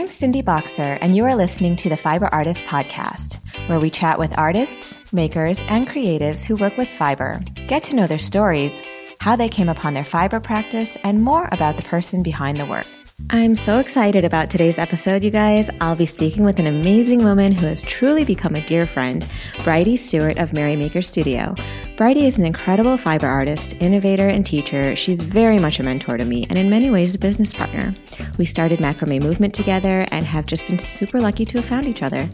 [0.00, 4.18] I'm Cindy Bokser, and you are listening to the Fiber Artist Podcast, where we chat
[4.18, 8.82] with artists, makers, and creatives who work with fiber, get to know their stories,
[9.18, 12.86] how they came upon their fiber practice, and more about the person behind the work.
[13.28, 15.68] I'm so excited about today's episode, you guys.
[15.82, 19.28] I'll be speaking with an amazing woman who has truly become a dear friend,
[19.64, 21.54] Brydie Stewart of Mary Maker Studio.
[22.00, 24.96] Brydie is an incredible fiber artist, innovator, and teacher.
[24.96, 27.94] She's very much a mentor to me and in many ways a business partner.
[28.38, 32.02] We started Macrame Movement together and have just been super lucky to have found each
[32.02, 32.26] other.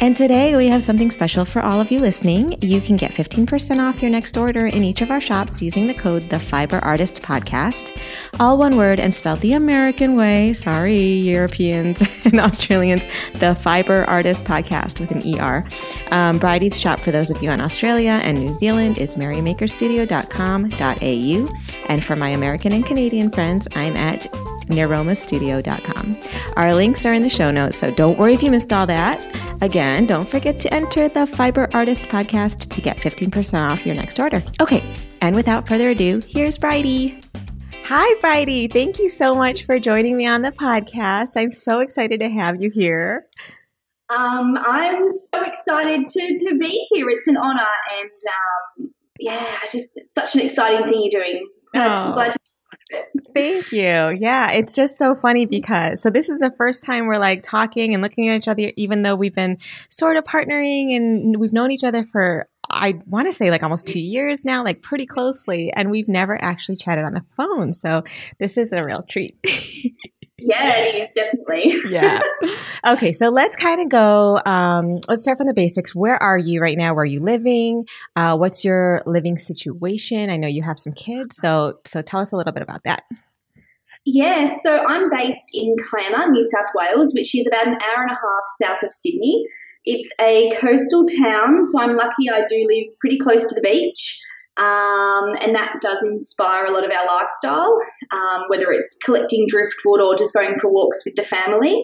[0.00, 2.58] And today we have something special for all of you listening.
[2.60, 5.94] You can get 15% off your next order in each of our shops using the
[5.94, 7.96] code The Fiber Artist Podcast,
[8.40, 10.54] all one word and spelled the American way.
[10.54, 13.06] Sorry, Europeans and Australians.
[13.34, 15.64] The Fiber Artist Podcast with an ER.
[16.10, 21.58] Um, Brydie's shop for those of you in Australia and New Zealand is marymakerstudio.com.au.
[21.88, 24.26] And for my American and Canadian friends, I'm at
[24.66, 26.18] niromastudio.com.
[26.56, 29.24] Our links are in the show notes, so don't worry if you missed all that.
[29.62, 34.18] Again, don't forget to enter the Fiber Artist podcast to get 15% off your next
[34.18, 34.42] order.
[34.60, 34.82] Okay,
[35.20, 37.22] and without further ado, here's Brydie.
[37.84, 38.72] Hi, Brydie.
[38.72, 41.32] Thank you so much for joining me on the podcast.
[41.36, 43.26] I'm so excited to have you here.
[44.10, 47.08] Um, I'm so excited to, to be here.
[47.10, 48.10] It's an honour, and
[48.80, 51.46] um, yeah, just it's such an exciting thing you're doing.
[51.74, 51.80] Oh.
[51.80, 52.38] I'm glad to
[53.34, 54.16] Thank you.
[54.18, 57.94] Yeah, it's just so funny because so this is the first time we're like talking
[57.94, 61.72] and looking at each other, even though we've been sort of partnering and we've known
[61.72, 65.72] each other for I want to say like almost two years now, like pretty closely,
[65.72, 67.72] and we've never actually chatted on the phone.
[67.74, 68.04] So
[68.38, 69.38] this is a real treat.
[70.46, 71.74] Yeah, it is definitely.
[71.90, 72.20] yeah.
[72.86, 74.42] Okay, so let's kind of go.
[74.44, 75.94] Um, let's start from the basics.
[75.94, 76.92] Where are you right now?
[76.92, 77.86] Where are you living?
[78.14, 80.28] Uh, what's your living situation?
[80.28, 83.04] I know you have some kids, so so tell us a little bit about that.
[84.04, 88.10] Yeah, so I'm based in Kiama, New South Wales, which is about an hour and
[88.10, 89.46] a half south of Sydney.
[89.86, 94.20] It's a coastal town, so I'm lucky I do live pretty close to the beach.
[94.56, 97.76] Um, and that does inspire a lot of our lifestyle,
[98.12, 101.82] um, whether it's collecting driftwood or just going for walks with the family.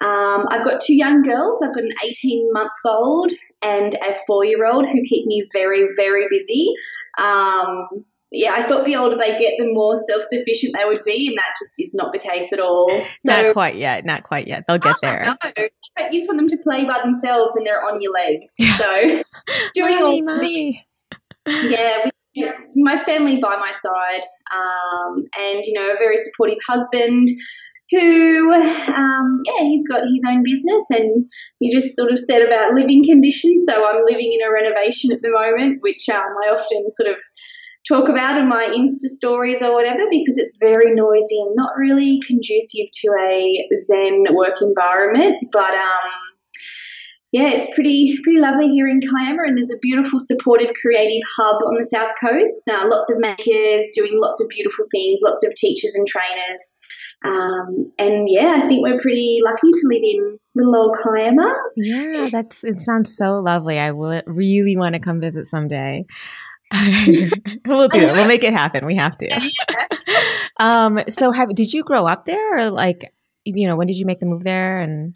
[0.00, 1.62] Um, I've got two young girls.
[1.62, 5.86] I've got an 18 month old and a four year old who keep me very,
[5.96, 6.72] very busy.
[7.18, 11.28] Um, yeah, I thought the older they get, the more self sufficient they would be,
[11.28, 12.90] and that just is not the case at all.
[13.20, 14.04] So, not quite yet.
[14.04, 14.64] Not quite yet.
[14.68, 15.36] They'll get oh, there.
[15.44, 16.08] No.
[16.10, 18.40] You just want them to play by themselves and they're on your leg.
[18.76, 19.22] So,
[19.74, 20.84] doing mommy, all mommy.
[21.48, 22.10] Yeah,
[22.76, 24.22] my family by my side,
[24.54, 27.28] um, and you know, a very supportive husband
[27.90, 31.24] who, um, yeah, he's got his own business, and
[31.58, 33.64] he just sort of said about living conditions.
[33.66, 37.16] So I'm living in a renovation at the moment, which um, I often sort of
[37.88, 42.20] talk about in my Insta stories or whatever because it's very noisy and not really
[42.26, 45.48] conducive to a Zen work environment.
[45.50, 46.12] But um,
[47.32, 51.56] yeah, it's pretty pretty lovely here in Kiama, and there's a beautiful, supportive, creative hub
[51.56, 52.68] on the south coast.
[52.70, 56.76] Uh, lots of makers doing lots of beautiful things, lots of teachers and trainers.
[57.24, 61.54] Um, and yeah, I think we're pretty lucky to live in little old Kiama.
[61.76, 62.80] Yeah, that's it.
[62.80, 63.78] Sounds so lovely.
[63.78, 66.06] I would really want to come visit someday.
[67.66, 68.12] we'll do it.
[68.12, 68.86] We'll make it happen.
[68.86, 69.50] We have to.
[70.60, 73.12] um, so, have did you grow up there, or like,
[73.44, 74.80] you know, when did you make the move there?
[74.80, 75.14] And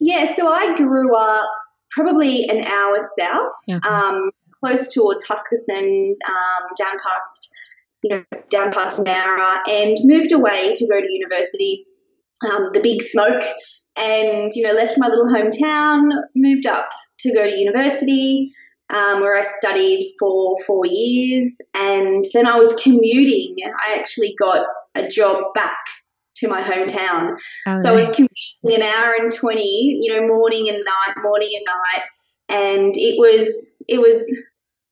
[0.00, 1.48] yeah, so I grew up
[1.90, 3.88] probably an hour south, Okay.
[3.88, 4.30] um,
[4.62, 7.48] close towards Huskisson, um, down past,
[8.02, 11.86] you know, down past Nowra, and moved away to go to university,
[12.50, 13.42] um, the big smoke,
[13.96, 16.88] and you know, left my little hometown, moved up
[17.20, 18.50] to go to university.
[18.88, 23.56] Um, where I studied for four years, and then I was commuting.
[23.84, 24.64] I actually got
[24.94, 25.76] a job back
[26.38, 27.36] to my hometown.
[27.66, 28.16] oh, So I was nice.
[28.16, 32.04] commuting an hour and twenty, you know, morning and night, morning and night,
[32.48, 34.22] and it was it was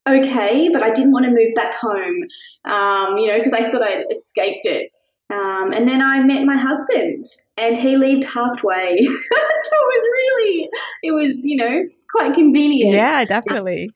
[0.08, 2.26] okay, but I didn't want to move back home,
[2.64, 4.90] um, you know, because I thought I'd escaped it.
[5.32, 7.24] Um, and then I met my husband,
[7.56, 10.68] and he lived halfway, so it was really,
[11.02, 12.94] it was you know quite convenient.
[12.94, 13.90] yeah, definitely.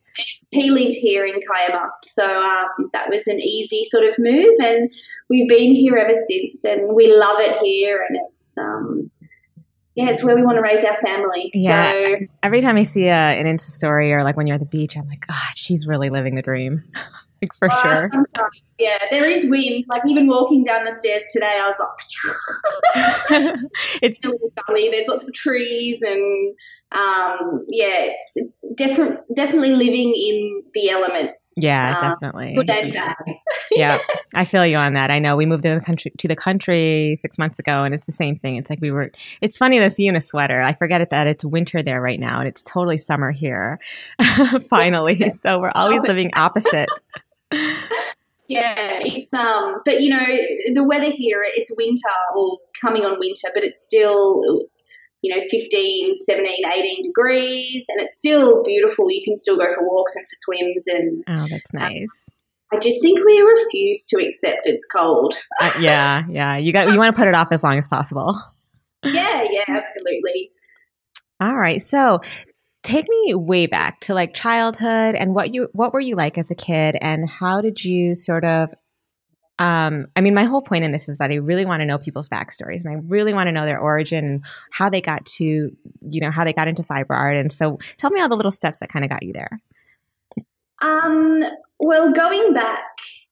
[0.50, 4.90] He lived here in Kiama, so um, that was an easy sort of move, and
[5.28, 9.10] we've been here ever since, and we love it here, and it's um,
[9.99, 11.50] yeah, it's where we want to raise our family.
[11.54, 11.90] Yeah.
[11.93, 14.66] So, Every time I see a, an Insta story or like when you're at the
[14.66, 16.84] beach, I'm like, God, she's really living the dream.
[17.43, 18.11] like for uh, sure.
[18.79, 19.85] yeah, there is wind.
[19.88, 21.76] Like even walking down the stairs today, I was
[23.40, 23.56] like,
[24.02, 24.88] it's a little gully.
[24.90, 26.55] There's lots of trees and
[26.90, 29.20] um, yeah, it's it's different.
[29.35, 31.52] Definitely living in the elements.
[31.56, 32.55] Yeah, um, definitely.
[32.55, 33.17] Good and bad.
[33.73, 33.99] yeah,
[34.35, 35.11] I feel you on that.
[35.11, 38.06] I know we moved to the country to the country six months ago, and it's
[38.06, 38.56] the same thing.
[38.56, 39.12] It's like we were.
[39.43, 40.62] It's funny see you in a sweater.
[40.62, 43.79] I forget it that it's winter there right now, and it's totally summer here.
[44.70, 46.88] Finally, so we're always living opposite.
[48.49, 50.25] Yeah, it's um, but you know
[50.75, 51.45] the weather here.
[51.55, 54.43] It's winter or coming on winter, but it's still
[55.21, 59.11] you know 15 17 18 degrees and it's still beautiful.
[59.11, 62.00] You can still go for walks and for swims and oh that's um, nice.
[62.00, 62.35] Um,
[62.71, 65.35] i just think we refuse to accept it's cold.
[65.61, 66.56] Uh, yeah yeah.
[66.56, 68.41] You got you want to put it off as long as possible.
[69.05, 70.50] Yeah yeah absolutely.
[71.41, 72.21] All right so
[72.88, 76.50] take me way back to like childhood and what you what were you like as
[76.50, 78.73] a kid and how did you sort of
[79.61, 81.99] um, I mean, my whole point in this is that I really want to know
[81.99, 85.44] people's backstories and I really want to know their origin, and how they got to,
[85.44, 87.37] you know, how they got into fiber art.
[87.37, 89.61] And so tell me all the little steps that kind of got you there.
[90.81, 91.43] Um,
[91.81, 92.85] well, going back,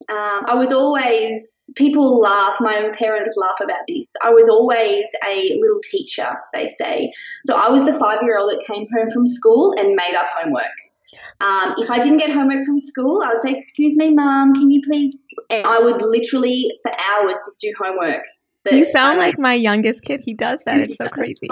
[0.09, 4.13] um, I was always, people laugh, my own parents laugh about this.
[4.23, 7.11] I was always a little teacher, they say.
[7.43, 10.27] So I was the five year old that came home from school and made up
[10.35, 10.65] homework.
[11.41, 14.71] Um, if I didn't get homework from school, I would say, "Excuse me, mom, can
[14.71, 18.23] you please?" And I would literally for hours just do homework.
[18.71, 20.21] You sound like my youngest kid.
[20.23, 20.81] He does that.
[20.81, 21.47] It's so crazy.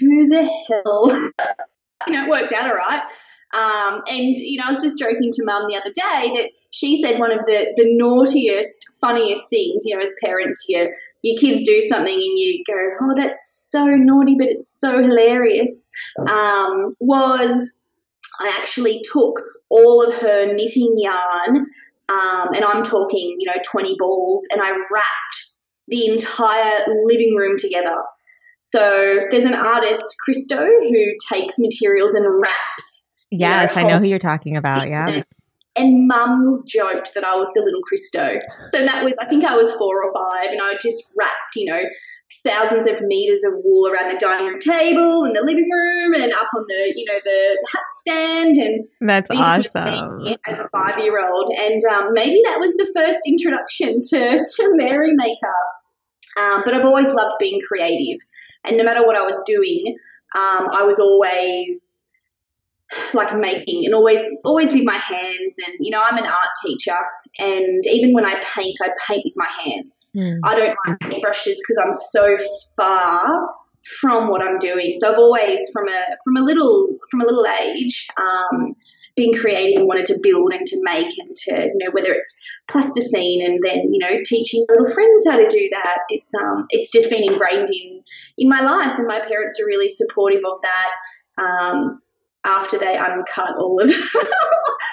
[0.00, 1.10] Who the hell?
[2.06, 3.02] you know, it worked out all right.
[3.56, 7.00] Um, and you know, I was just joking to mum the other day that she
[7.00, 9.82] said one of the the naughtiest, funniest things.
[9.84, 10.88] You know, as parents, your
[11.22, 15.90] your kids do something and you go, "Oh, that's so naughty," but it's so hilarious.
[16.18, 17.78] Um, was
[18.38, 21.66] I actually took all of her knitting yarn,
[22.08, 25.52] um, and I'm talking, you know, 20 balls, and I wrapped
[25.88, 27.96] the entire living room together.
[28.60, 33.05] So there's an artist, Christo, who takes materials and wraps.
[33.38, 34.88] Yes, you know, I know who you're talking about.
[34.88, 35.22] Yeah.
[35.78, 38.38] And mum joked that I was the little Christo.
[38.66, 41.66] So that was, I think I was four or five, and I just wrapped, you
[41.66, 41.82] know,
[42.42, 46.32] thousands of meters of wool around the dining room table and the living room and
[46.32, 51.24] up on the you know the hat stand and that's awesome as a five year
[51.28, 56.74] old and um, maybe that was the first introduction to to Mary Maker um, but
[56.74, 58.20] I've always loved being creative
[58.64, 59.96] and no matter what I was doing
[60.36, 61.95] um, I was always
[63.14, 65.56] like making and always always with my hands.
[65.66, 66.96] And you know I'm an art teacher
[67.38, 70.12] and even when I paint I paint with my hands.
[70.16, 70.40] Mm.
[70.44, 72.36] I don't like paintbrushes because I'm so
[72.76, 73.48] far
[74.00, 74.94] from what I'm doing.
[74.98, 78.74] So I've always from a from a little from a little age um,
[79.16, 82.38] been creative and wanted to build and to make and to you know whether it's
[82.68, 85.98] plasticine and then you know teaching little friends how to do that.
[86.08, 88.02] It's um it's just been ingrained in
[88.38, 90.90] in my life and my parents are really supportive of that.
[91.42, 92.00] Um,
[92.46, 93.90] after they uncut all of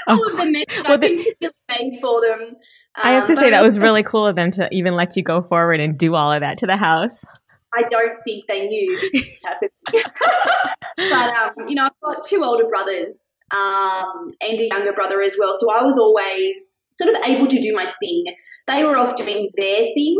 [0.07, 1.25] all oh, of the mess well, I think
[1.69, 2.55] made for them.
[2.95, 5.23] I have to um, say that was really cool of them to even let you
[5.23, 7.23] go forward and do all of that to the house.
[7.73, 9.71] I don't think they knew this was happening.
[10.97, 15.35] but um, you know, I've got two older brothers um, and a younger brother as
[15.39, 18.23] well, so I was always sort of able to do my thing.
[18.67, 20.17] They were off doing their thing,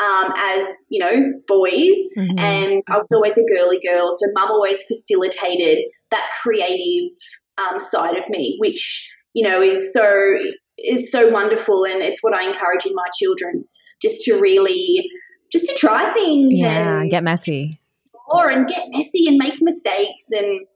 [0.00, 2.38] um, as you know boys mm-hmm.
[2.38, 5.78] and i was always a girly girl so mum always facilitated
[6.10, 7.10] that creative
[7.58, 10.34] um, side of me which you know is so
[10.78, 13.64] is so wonderful and it's what i encourage in my children
[14.00, 15.08] just to really
[15.50, 17.80] just to try things yeah and get messy
[18.28, 20.66] or and get messy and make mistakes and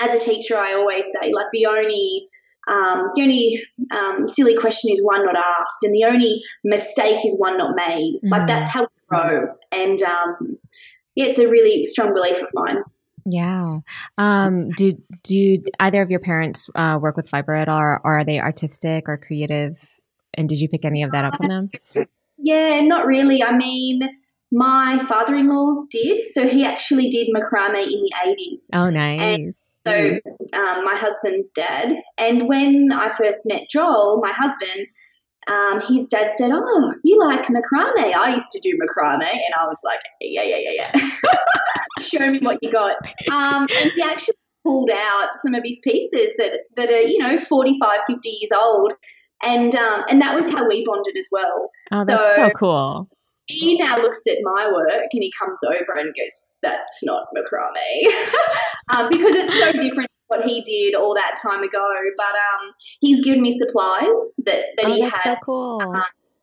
[0.00, 2.28] as a teacher i always say like the only
[2.68, 7.34] um, the only um, silly question is one not asked, and the only mistake is
[7.38, 8.20] one not made.
[8.24, 8.30] Mm.
[8.30, 9.54] Like that's how we grow.
[9.72, 10.58] And um,
[11.14, 12.82] yeah, it's a really strong belief of mine.
[13.24, 13.78] Yeah.
[14.16, 18.24] Um, do do either of your parents uh, work with fiber at all, or, are
[18.24, 19.98] they artistic or creative?
[20.34, 21.70] And did you pick any of that up from them?
[22.38, 23.42] Yeah, not really.
[23.42, 24.02] I mean,
[24.52, 26.30] my father-in-law did.
[26.30, 28.68] So he actually did macrame in the 80s.
[28.74, 29.20] Oh, nice.
[29.20, 30.18] And so
[30.52, 31.94] um, my husband's dad.
[32.16, 34.86] And when I first met Joel, my husband,
[35.48, 38.14] um, his dad said, "Oh, you like macrame?
[38.14, 40.92] I used to do macrame," and I was like, "Yeah, yeah, yeah, yeah.
[42.00, 42.96] Show me what you got."
[43.32, 47.40] Um, and he actually pulled out some of his pieces that that are you know
[47.40, 48.92] 45, 50 years old,
[49.42, 51.70] and um, and that was how we bonded as well.
[51.92, 53.08] Oh, that's so, so cool
[53.48, 58.12] he now looks at my work and he comes over and goes, "That's not macrame,"
[58.90, 62.72] um, because it's so different from what he did all that time ago, but um,
[63.00, 65.80] he's given me supplies that, that oh, he that's had, so cool.
[65.82, 66.02] uh,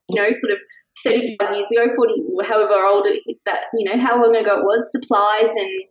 [0.09, 0.59] you know, sort of
[1.03, 2.13] 35 years ago, 40,
[2.45, 5.87] however old it, that, you know, how long ago it was, supplies and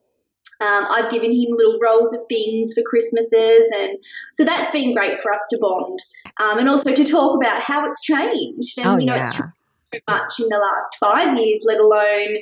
[0.61, 3.99] um, I've given him little rolls of things for Christmases, and
[4.35, 5.99] so that's been great for us to bond,
[6.41, 8.79] um, and also to talk about how it's changed.
[8.79, 9.27] And oh, you know, yeah.
[9.27, 9.53] it's changed
[9.93, 12.39] so much in the last five years, let alone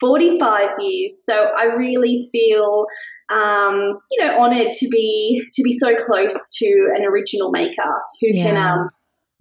[0.00, 1.24] forty-five years.
[1.24, 2.86] So I really feel,
[3.30, 8.34] um, you know, honoured to be to be so close to an original maker who
[8.34, 8.88] can um,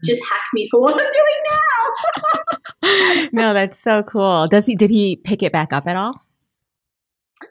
[0.06, 1.42] just hack me for what I'm doing
[2.84, 3.30] now.
[3.34, 4.48] no, that's so cool.
[4.48, 4.76] Does he?
[4.76, 6.14] Did he pick it back up at all?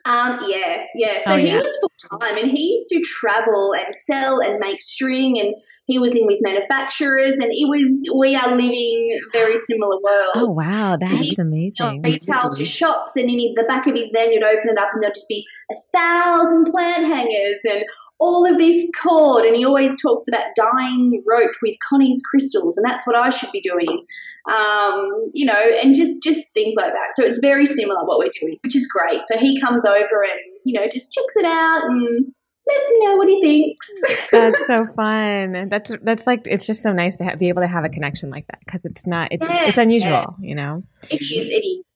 [0.05, 1.19] Um, yeah, yeah.
[1.23, 1.57] So Oh, he yeah.
[1.57, 5.53] was full time and he used to travel and sell and make string and
[5.85, 10.31] he was in with manufacturers and it was we are living very similar worlds.
[10.35, 12.01] Oh wow, that's know, amazing.
[12.03, 15.03] retail to shops and in the back of his van you'd open it up and
[15.03, 17.83] there'd just be a thousand plant hangers and
[18.21, 22.85] all of this cord and he always talks about dyeing rope with Condy's crystals and
[22.85, 24.05] that's what I should be doing.
[24.47, 27.15] Um, you know and just just things like that.
[27.15, 29.21] So it's very similar what we're doing which is great.
[29.25, 32.31] So he comes over and you know just checks it out and
[32.67, 33.87] lets me know what he thinks.
[34.31, 35.69] That's so fun.
[35.69, 38.29] That's that's like it's just so nice to ha- be able to have a connection
[38.29, 40.83] like that because it's not it's Yeah, it's unusual, you know.
[41.09, 41.90] it is it is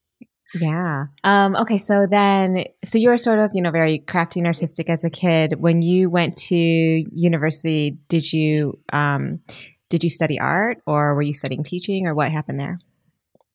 [0.59, 1.05] Yeah.
[1.23, 1.77] Um, okay.
[1.77, 5.09] So then, so you were sort of, you know, very crafty and artistic as a
[5.09, 5.55] kid.
[5.59, 9.41] When you went to university, did you, um,
[9.89, 12.79] did you study art or were you studying teaching or what happened there?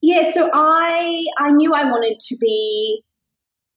[0.02, 3.02] Yeah, so I I knew I wanted to be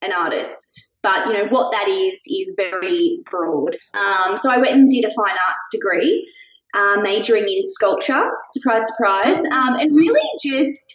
[0.02, 3.76] an artist, but you know what that is is very broad.
[3.94, 6.26] Um, so I went and did a fine arts degree,
[6.74, 8.24] uh, majoring in sculpture.
[8.54, 10.93] Surprise, surprise, um, and really just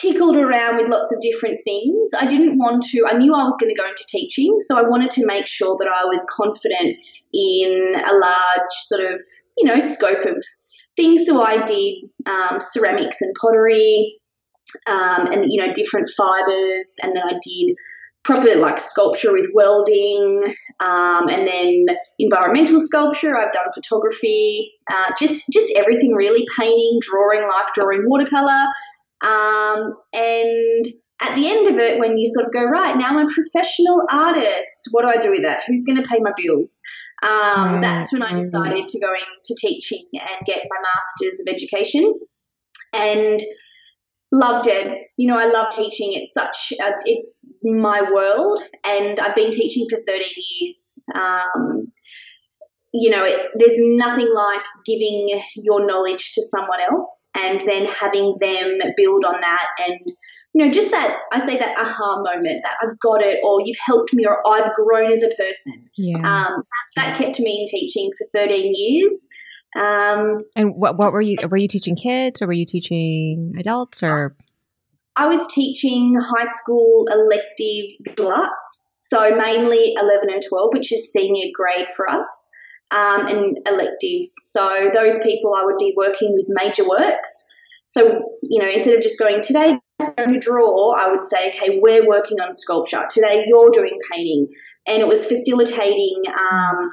[0.00, 2.10] tickled around with lots of different things.
[2.18, 3.04] I didn't want to.
[3.06, 5.76] I knew I was going to go into teaching, so I wanted to make sure
[5.78, 6.96] that I was confident
[7.32, 9.20] in a large sort of
[9.58, 10.42] you know scope of
[10.96, 11.26] things.
[11.26, 11.94] So I did
[12.26, 14.18] um, ceramics and pottery
[14.86, 17.76] um, and you know different fibers and then i did
[18.24, 20.40] proper like sculpture with welding
[20.80, 21.86] um, and then
[22.18, 28.64] environmental sculpture i've done photography uh, just just everything really painting drawing life drawing watercolor
[29.22, 30.86] um, and
[31.20, 34.02] at the end of it when you sort of go right now i'm a professional
[34.10, 36.80] artist what do i do with that who's going to pay my bills
[37.22, 38.40] um, Right, that's when i right.
[38.40, 42.12] decided to go into teaching and get my master's of education
[42.92, 43.40] and
[44.34, 45.08] loved it.
[45.16, 46.12] You know, I love teaching.
[46.12, 50.28] It's such, a, it's my world, and I've been teaching for 13
[50.60, 51.04] years.
[51.14, 51.92] Um,
[52.94, 58.36] you know, it, there's nothing like giving your knowledge to someone else and then having
[58.38, 60.00] them build on that and
[60.54, 63.76] you know, just that I say that aha moment that I've got it, or you've
[63.84, 65.90] helped me, or I've grown as a person.
[65.96, 66.18] Yeah.
[66.18, 66.62] Um,
[66.94, 69.28] that kept me in teaching for 13 years.
[69.74, 74.00] Um, and what, what were you, were you teaching kids or were you teaching adults
[74.04, 74.36] or?
[75.16, 81.12] I was teaching high school elective visual arts, so mainly 11 and 12, which is
[81.12, 82.48] senior grade for us,
[82.90, 84.32] um, and electives.
[84.44, 87.46] So those people I would be working with major works.
[87.86, 89.78] So, you know, instead of just going, today
[90.16, 93.02] going to draw, I would say, okay, we're working on sculpture.
[93.10, 94.48] Today you're doing painting.
[94.86, 96.90] And it was facilitating um,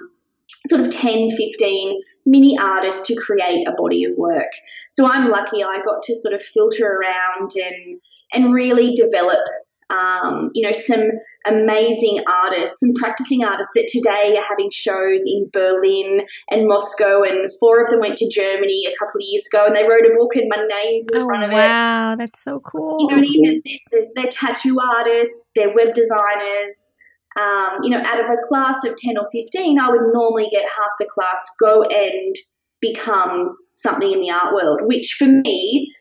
[0.68, 4.52] sort of 10, 15 mini artists to create a body of work.
[4.92, 8.02] So I'm lucky I got to sort of filter around and
[8.34, 9.44] and really develop,
[9.92, 11.10] um, you know, some
[11.48, 17.52] amazing artists, some practicing artists that today are having shows in Berlin and Moscow, and
[17.60, 20.14] four of them went to Germany a couple of years ago, and they wrote a
[20.18, 21.56] book, and my name's in the Oh, front of it.
[21.56, 22.16] wow.
[22.18, 22.98] That's so cool.
[23.02, 26.96] You know, and even they're, they're tattoo artists, they're web designers.
[27.40, 30.64] Um, you know, out of a class of 10 or 15, I would normally get
[30.64, 32.36] half the class go and
[32.82, 35.94] become something in the art world, which for me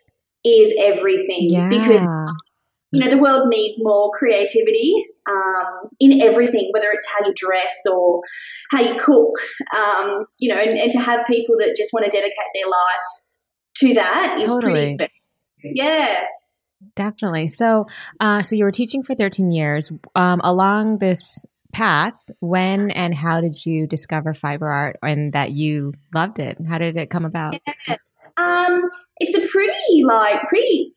[0.44, 1.68] is everything Yeah.
[1.68, 2.08] because
[2.92, 4.94] you know the world needs more creativity
[5.28, 8.20] um, in everything whether it's how you dress or
[8.70, 9.32] how you cook
[9.76, 13.22] um, you know and, and to have people that just want to dedicate their life
[13.76, 14.72] to that is Totally.
[14.72, 15.10] pretty special
[15.62, 16.24] yeah
[16.96, 17.48] Definitely.
[17.48, 17.86] So,
[18.20, 19.92] uh, so you were teaching for 13 years.
[20.14, 25.92] Um, along this path, when and how did you discover fiber art and that you
[26.14, 26.56] loved it?
[26.68, 27.56] How did it come about?
[28.36, 28.86] Um,
[29.18, 30.94] it's a pretty like pretty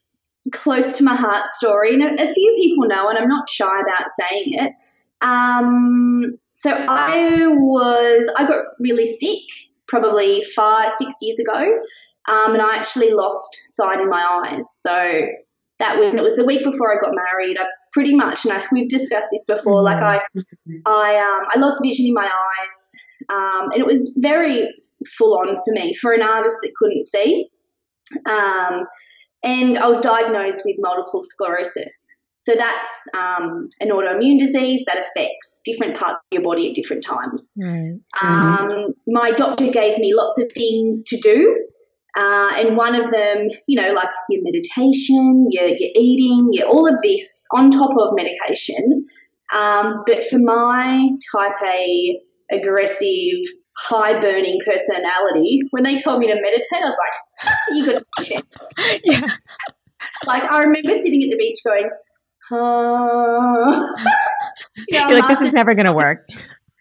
[0.52, 3.80] close to my heart story, and a, a few people know, and I'm not shy
[3.82, 4.74] about saying it.
[5.22, 9.40] Um, so I was I got really sick
[9.88, 11.62] probably five six years ago,
[12.30, 14.68] um, and I actually lost sight in my eyes.
[14.80, 15.22] So
[15.80, 17.58] that was and it was the week before I got married.
[17.58, 19.82] I pretty much, and I, we've discussed this before.
[19.82, 20.22] Like I,
[20.86, 22.92] I um, I lost vision in my eyes.
[23.30, 24.68] um, and it was very
[25.18, 27.50] full on for me for an artist that couldn't see.
[28.30, 28.86] Um,
[29.44, 32.16] and I was diagnosed with multiple sclerosis.
[32.40, 37.04] So that's um, an autoimmune disease that affects different parts of your body at different
[37.04, 37.54] times.
[37.58, 38.00] Right.
[38.22, 41.66] Um, my doctor gave me lots of things to do.
[42.18, 46.86] Uh, and one of them, you know, like your meditation, your, your eating, your, all
[46.86, 49.06] of this on top of medication.
[49.54, 52.20] Um, but for my type A
[52.52, 53.40] aggressive,
[53.78, 58.24] high burning personality, when they told me to meditate, I was like, you got a
[58.24, 58.46] chance.
[59.04, 59.22] Yeah.
[60.28, 61.90] Like, I remember sitting at the beach going,
[62.52, 63.88] uh,
[64.88, 66.28] you know, You're like, this is never going to work.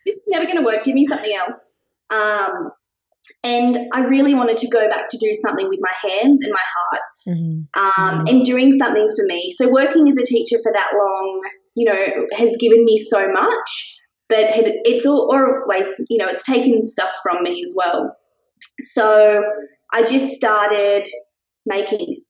[0.05, 0.85] this is never going to work.
[0.85, 1.75] Give me something else.
[2.11, 2.71] Um,
[3.45, 6.67] and I really wanted to go back to do something with my hands and my
[6.77, 7.67] heart Mhm.
[7.77, 9.51] um, and doing something for me.
[9.57, 11.41] So working as a teacher for that long,
[11.75, 13.97] you know, has given me so much,
[14.33, 18.17] but it- it's al- always, you know, it's taken stuff from me as well.
[18.81, 19.43] So
[19.93, 21.07] I just started
[21.67, 22.23] making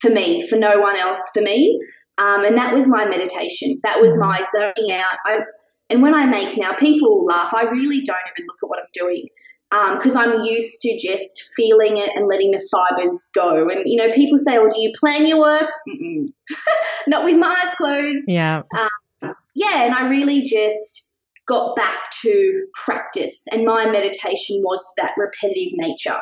[0.00, 1.80] for me, for no one else, for me.
[2.18, 3.80] Um, and that was my meditation.
[3.84, 4.20] That was mm.
[4.20, 5.16] my zoning out.
[5.24, 5.40] I,
[5.88, 7.54] and when I make now, people laugh.
[7.54, 9.28] I really don't even look at what I'm doing
[9.70, 13.68] um, because I'm used to just feeling it and letting the fibers go.
[13.68, 15.70] And you know, people say, "Well, do you plan your work?"
[17.06, 18.24] Not with my eyes closed.
[18.28, 18.62] Yeah.
[18.76, 21.05] Um, yeah, and I really just
[21.46, 26.20] got back to practice, and my meditation was that repetitive nature,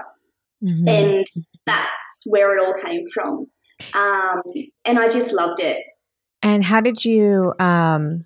[0.62, 0.88] Mhm.
[0.88, 1.26] and
[1.66, 3.46] that's where it all came from.
[3.94, 4.42] Um,
[4.84, 5.78] and I just loved it.
[6.42, 8.24] And how did you, um,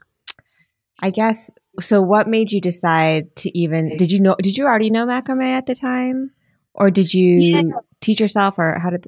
[1.00, 1.50] I guess,
[1.80, 5.52] so what made you decide to even, did you know, did you already know macrame
[5.52, 6.32] at the time?
[6.74, 7.62] Or did you Yeah.
[8.00, 9.06] teach yourself or how did,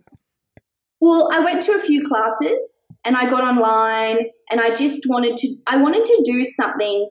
[1.00, 4.18] Well, I went to a few classes and I got online
[4.50, 7.08] and I just wanted to I wanted to do something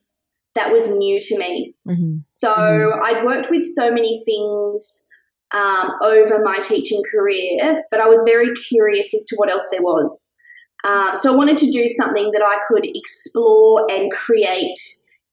[0.59, 1.73] that was new to me.
[1.87, 2.21] Mhm.
[2.25, 3.01] So Mhm.
[3.03, 5.05] I'd worked with so many things
[5.51, 9.81] um, over my teaching career, but I was very curious as to what else there
[9.81, 10.35] was.
[10.83, 14.79] Um, so I wanted to do something that I could explore and create,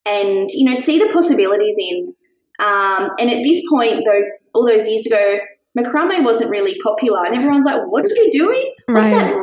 [0.06, 2.14] and you know, see the possibilities in.
[2.58, 5.38] Um, and at this point, those all those years ago,
[5.78, 8.74] macrame wasn't really popular, and everyone's like, "What are you doing?
[8.86, 9.34] What's that?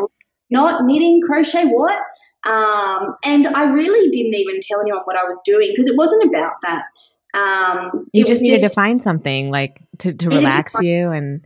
[0.50, 2.00] Not knitting, crochet, what?"
[2.46, 6.26] Um, and I really didn't even tell anyone what I was doing because it wasn't
[6.26, 6.84] about that.
[7.34, 11.46] Um, You just needed to find something like to, to relax you and,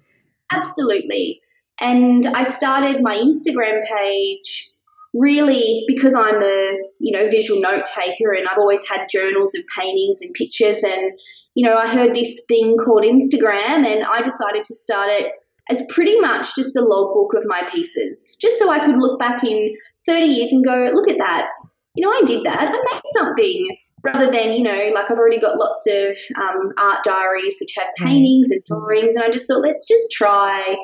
[0.51, 1.41] Absolutely.
[1.79, 4.71] And I started my Instagram page
[5.13, 9.63] really because I'm a, you know, visual note taker and I've always had journals of
[9.77, 11.11] paintings and pictures and
[11.57, 15.31] you know, I heard this thing called Instagram and I decided to start it
[15.69, 19.43] as pretty much just a logbook of my pieces, just so I could look back
[19.43, 19.75] in
[20.07, 21.49] 30 years and go, look at that.
[21.95, 22.59] You know, I did that.
[22.59, 27.03] I made something rather than, you know, like I've already got lots of um, art
[27.03, 29.15] diaries which have paintings and drawings.
[29.15, 30.75] And I just thought, let's just try,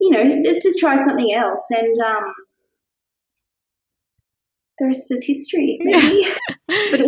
[0.00, 1.64] you know, let's just try something else.
[1.70, 2.32] And um,
[4.78, 6.26] the rest is history, maybe.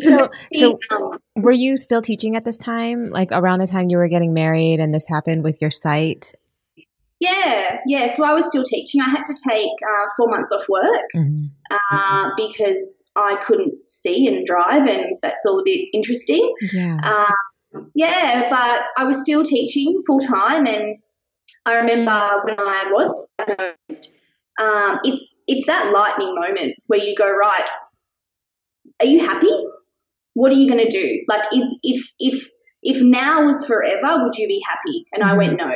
[0.01, 3.11] So- so- um, were you still teaching at this time?
[3.11, 6.35] Like around the time you were getting married and this happened with your sight?
[7.23, 8.15] Yeah, yeah.
[8.15, 9.01] So I was still teaching.
[9.01, 11.09] I had to take uh, four months off work.
[11.15, 11.51] Mhm.
[11.71, 16.53] uh, because I couldn't see and drive, and that's all a bit interesting.
[16.73, 16.99] Yeah.
[17.03, 20.99] Um, yeah, but I was still teaching full time, and
[21.65, 24.13] I remember when I was diagnosed,
[24.61, 27.69] um, it's it's that lightning moment where you go right.
[29.01, 29.53] Are you happy?
[30.35, 31.25] What are you going to do?
[31.29, 32.49] Like, is if if
[32.83, 35.07] if now was forever, would you be happy?
[35.13, 35.73] And I went no.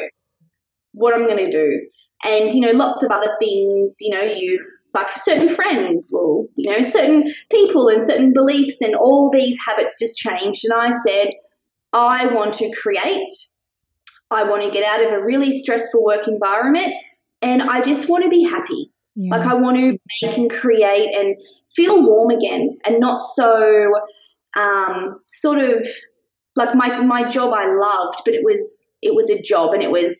[0.97, 1.87] What I'm going to do,
[2.25, 3.97] and you know, lots of other things.
[4.01, 4.65] You know, you
[4.97, 9.99] like certain friends or you know certain people and certain beliefs and all these habits
[9.99, 11.29] just changed and i said
[11.93, 13.29] i want to create
[14.31, 16.93] i want to get out of a really stressful work environment
[17.43, 19.37] and i just want to be happy yeah.
[19.37, 21.37] like i want to make and create and
[21.75, 23.93] feel warm again and not so
[24.59, 25.87] um, sort of
[26.55, 29.91] like my my job i loved but it was it was a job and it
[29.91, 30.19] was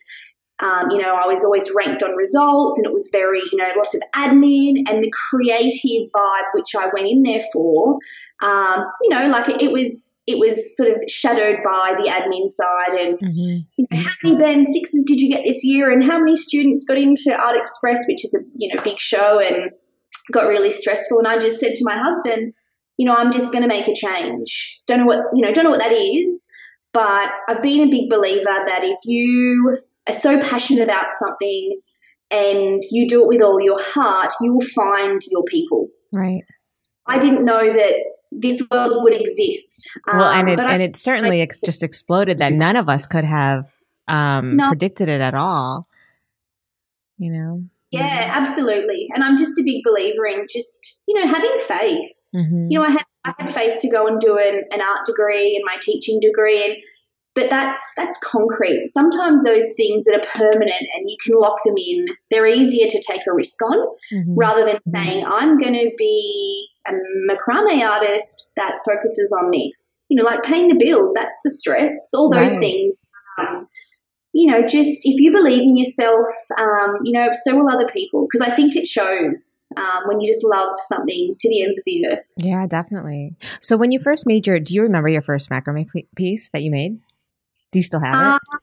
[0.61, 3.69] um, you know, I was always ranked on results and it was very, you know,
[3.77, 7.99] lots of admin and the creative vibe which I went in there for,
[8.43, 12.49] um, you know, like it, it was it was sort of shadowed by the admin
[12.51, 13.67] side and Mhm.
[13.77, 16.85] you know, how many band sixes did you get this year and how many students
[16.85, 19.71] got into Art Express, which is a you know big show and
[20.33, 22.55] got really stressful and I just said to my husband,
[22.97, 24.81] you know, I'm just gonna make a change.
[24.87, 26.49] Don't know what you know, don't know what that is,
[26.95, 31.81] but I've been a big believer that if you are so passionate about something
[32.31, 35.89] and you do it with all your heart, you will find your people.
[36.13, 36.43] Right.
[37.07, 37.95] I didn't know that
[38.33, 39.89] this world would exist.
[40.07, 43.25] Well, and um, it, and it certainly ex- just exploded that none of us could
[43.25, 43.67] have
[44.09, 44.69] um, no.
[44.69, 45.89] predicted it at all.
[47.19, 47.63] You know?
[47.93, 49.09] Yeah, absolutely.
[49.15, 52.11] And I'm just a big believer in just, you know, having faith.
[52.35, 52.67] Mm-hmm.
[52.71, 55.57] You know, I had I had faith to go and do an, an art degree
[55.57, 56.77] and my teaching degree and
[57.37, 58.89] but that's that's concrete.
[58.89, 63.03] Sometimes those things that are permanent and you can lock them in, they're easier to
[63.07, 63.77] take a risk on
[64.13, 64.35] mm-hmm.
[64.35, 64.91] rather than mm-hmm.
[64.91, 66.93] saying, I'm going to be a
[67.31, 70.07] macrame artist that focuses on this.
[70.09, 72.59] You know, like paying the bills, that's a stress, all those right.
[72.59, 72.97] things.
[73.39, 73.69] Um,
[74.33, 76.27] you know, just if you believe in yourself,
[76.59, 78.27] um, you know, so will other people.
[78.31, 81.85] Because I think it shows um, when you just love something to the ends of
[81.85, 82.33] the earth.
[82.39, 83.35] Yeah, definitely.
[83.61, 86.71] So when you first made your, do you remember your first macrame piece that you
[86.71, 86.99] made?
[87.77, 88.27] Do you still have it?
[88.27, 88.59] Uh,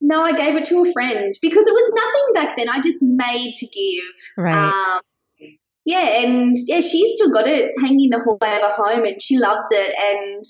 [0.00, 2.70] no, I gave it to a friend because it was nothing back then.
[2.70, 4.04] I just made to give.
[4.38, 4.72] Right.
[4.72, 5.00] Um,
[5.84, 7.66] yeah, and yeah, she's still got it.
[7.66, 9.94] It's hanging in the hallway of her home, and she loves it.
[9.94, 10.42] And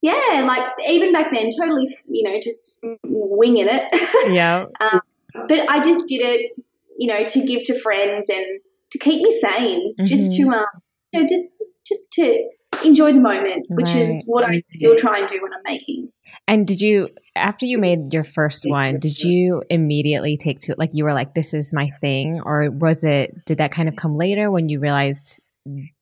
[0.00, 4.32] yeah, like even back then, totally, you know, just winging it.
[4.32, 4.66] Yeah.
[4.80, 5.00] um,
[5.48, 6.52] but I just did it,
[6.96, 8.60] you know, to give to friends and
[8.92, 10.04] to keep me sane, mm-hmm.
[10.04, 10.66] just to, um,
[11.14, 12.48] you know, just just to
[12.84, 13.96] enjoy the moment, which right.
[13.96, 16.10] is what I still try and do when I'm making.
[16.48, 20.78] And did you, after you made your first one, did you immediately take to it?
[20.78, 22.40] Like you were like, this is my thing?
[22.44, 25.38] Or was it, did that kind of come later when you realized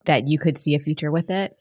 [0.06, 1.56] that you could see a future with it?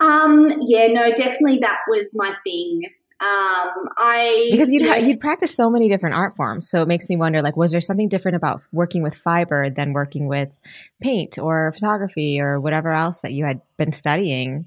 [0.00, 2.82] Um, yeah, no, definitely that was my thing.
[3.20, 7.08] Um, I because you'd ha- you'd practice so many different art forms, so it makes
[7.08, 7.42] me wonder.
[7.42, 10.58] Like, was there something different about working with fiber than working with
[11.02, 14.66] paint or photography or whatever else that you had been studying?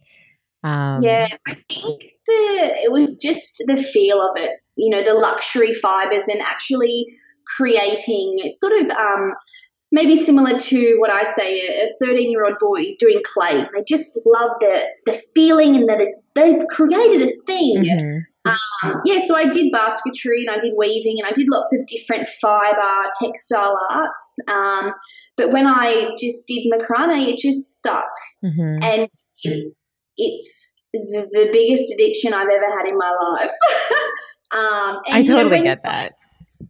[0.64, 4.52] Um, yeah, I think the it was just the feel of it.
[4.76, 7.08] You know, the luxury fibers and actually
[7.58, 8.36] creating.
[8.38, 9.34] It's sort of um,
[9.94, 13.66] maybe similar to what I say, a 13 year old boy doing clay.
[13.74, 17.84] They just love the, the feeling and that it, they've created a thing.
[17.84, 18.18] Mm-hmm.
[18.46, 21.86] Um, yeah, so I did basketry and I did weaving and I did lots of
[21.88, 24.36] different fiber textile arts.
[24.48, 24.94] Um,
[25.38, 28.10] but when I just did macrame, it just stuck.
[28.44, 28.84] Mm-hmm.
[28.84, 29.10] And
[30.18, 33.52] it's the, the, biggest addiction I've ever had in my life.
[34.52, 36.14] um, I totally know, get that.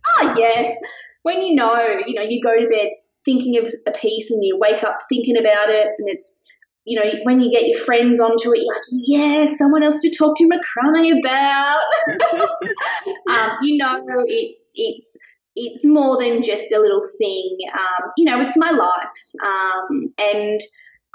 [0.05, 0.75] Oh, yeah.
[1.23, 2.89] When you know, you know, you go to bed
[3.25, 6.38] thinking of a piece and you wake up thinking about it and it's
[6.86, 10.13] you know, when you get your friends onto it, you're like, yeah, someone else to
[10.13, 11.80] talk to macrame about.
[13.30, 15.17] um, you know, it's it's
[15.56, 17.58] it's more than just a little thing.
[17.74, 20.60] Um, you know, it's my life, um, and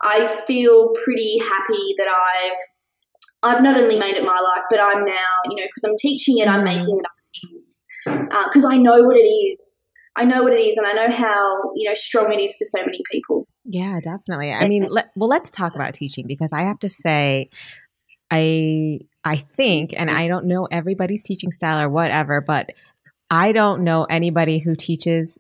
[0.02, 2.58] I feel pretty happy that I've
[3.42, 6.38] I've not only made it my life, but I'm now, you know, because I'm teaching
[6.38, 6.78] it, I'm mm-hmm.
[6.78, 7.86] making it up things
[8.46, 9.78] because uh, I know what it is
[10.18, 12.64] I know what it is and I know how, you know, strong it is for
[12.64, 13.46] so many people.
[13.70, 14.50] Yeah, definitely.
[14.50, 17.50] I mean, let, well, let's talk about teaching because I have to say,
[18.30, 22.72] I I think, and I don't know everybody's teaching style or whatever, but
[23.30, 25.36] I don't know anybody who teaches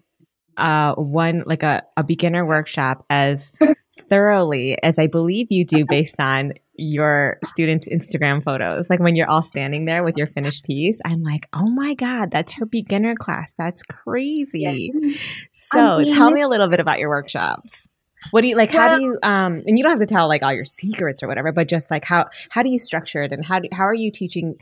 [0.58, 3.50] uh, one like a, a beginner workshop as
[3.98, 8.90] thoroughly as I believe you do based on your students' Instagram photos.
[8.90, 12.30] Like when you're all standing there with your finished piece, I'm like, oh my God,
[12.30, 13.54] that's her beginner class.
[13.56, 14.92] That's crazy.
[14.92, 15.14] Yeah.
[15.52, 17.88] So I mean, tell me a little bit about your workshops.
[18.30, 18.72] What do you like?
[18.72, 19.62] Well, how do you um?
[19.66, 22.04] And you don't have to tell like all your secrets or whatever, but just like
[22.04, 24.56] how how do you structure it and how do, how are you teaching?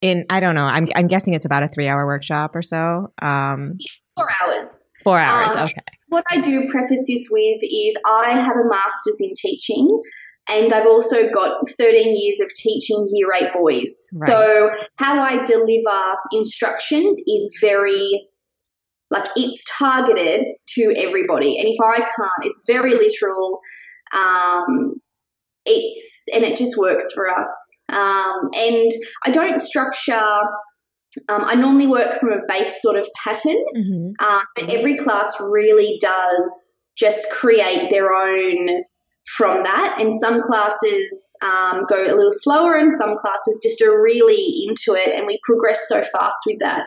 [0.00, 0.64] In I don't know.
[0.64, 3.12] I'm I'm guessing it's about a three hour workshop or so.
[3.20, 3.76] Um,
[4.16, 4.88] four hours.
[5.04, 5.50] Four hours.
[5.50, 5.82] Um, okay.
[6.08, 10.00] What I do preface this with is I have a master's in teaching.
[10.48, 14.08] And I've also got 13 years of teaching year eight boys.
[14.20, 14.26] Right.
[14.26, 18.28] So, how I deliver instructions is very,
[19.10, 21.58] like, it's targeted to everybody.
[21.58, 23.60] And if I can't, it's very literal.
[24.16, 24.94] Um,
[25.66, 27.50] it's, and it just works for us.
[27.88, 28.90] Um, and
[29.24, 30.40] I don't structure
[31.28, 34.10] um, I normally work from a base sort of pattern, mm-hmm.
[34.20, 38.84] uh, but every class really does just create their own
[39.36, 39.96] from that.
[39.98, 44.98] And some classes um, go a little slower, and some classes just are really into
[44.98, 46.84] it, and we progress so fast with that.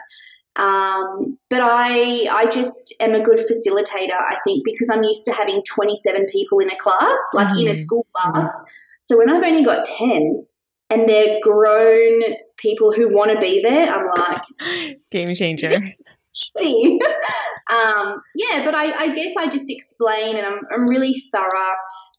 [0.56, 5.34] Um, but I, I just am a good facilitator, I think, because I'm used to
[5.34, 7.60] having 27 people in a class, like mm-hmm.
[7.60, 7.80] in a mm-hmm.
[7.80, 8.62] school class.
[9.02, 10.46] So when I've only got 10
[10.90, 12.22] and they're grown
[12.58, 15.72] people who want to be there, I'm like, game changer.
[16.58, 17.00] Easy.
[17.72, 21.76] um, yeah, but I, I guess I just explain and I'm, I'm really thorough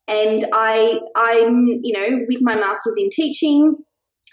[0.07, 3.77] and I, I'm, you know, with my master's in teaching,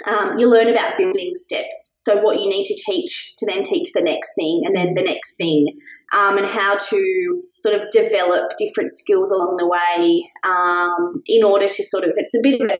[0.05, 1.93] um, you learn about building steps.
[1.97, 5.03] So what you need to teach to then teach the next thing, and then the
[5.03, 5.67] next thing.
[6.13, 11.67] um, and how to sort of develop different skills along the way um, in order
[11.67, 12.77] to sort of, it's a bit of a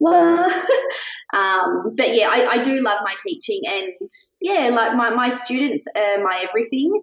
[0.04, 5.86] um, but yeah, I, I, do love my teaching, and yeah, like my, my students
[5.96, 7.00] are my everything,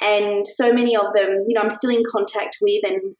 [0.00, 3.14] and so many of them, you know, I'm still in contact with, and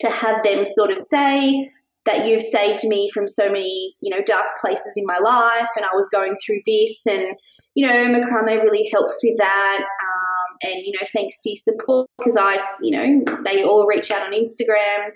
[0.00, 1.70] to have them sort of say
[2.06, 5.84] that you've saved me from so many, you know, dark places in my life, and
[5.84, 7.36] I was going through this, and
[7.74, 9.78] you know, macrame really helps with that.
[9.80, 14.10] Um, and you know, thanks for your support because I, you know, they all reach
[14.10, 15.10] out on Instagram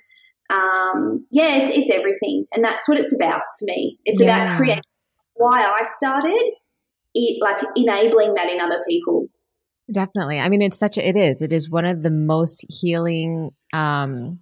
[0.51, 3.99] um, yeah, it's, it's, everything, and that's what it's about for me.
[4.05, 4.45] It's yeah.
[4.47, 4.83] about creating.
[5.37, 6.53] Why I started,
[7.15, 9.27] it like enabling that in other people.
[9.93, 10.39] Definitely.
[10.39, 11.43] I mean, it's such a, it is.
[11.43, 14.39] It is one of the most healing um,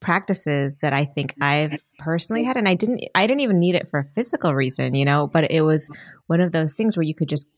[0.00, 3.02] practices that I think I've personally had, and I didn't.
[3.14, 5.26] I didn't even need it for a physical reason, you know.
[5.26, 5.90] But it was
[6.26, 7.48] one of those things where you could just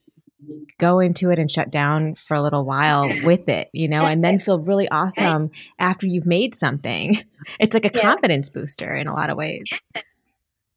[0.78, 4.22] go into it and shut down for a little while with it, you know, and
[4.24, 7.24] then feel really awesome after you've made something.
[7.58, 8.02] It's like a yeah.
[8.02, 9.64] confidence booster in a lot of ways.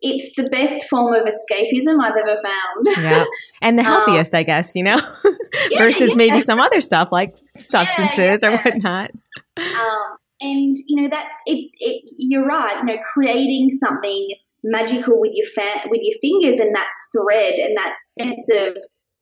[0.02, 3.04] It's the best form of escapism I've ever found.
[3.04, 3.26] Yeah.
[3.62, 5.00] And the um, healthiest, um, I guess, you know,
[5.70, 6.16] yeah, versus yeah.
[6.16, 9.12] maybe some other stuff like substances or whatnot.
[9.58, 14.30] Um, and, you know, that's, it's, it, you're right, you know, creating something
[14.64, 18.76] magical with your fa- with your fingers and that thread and that sense of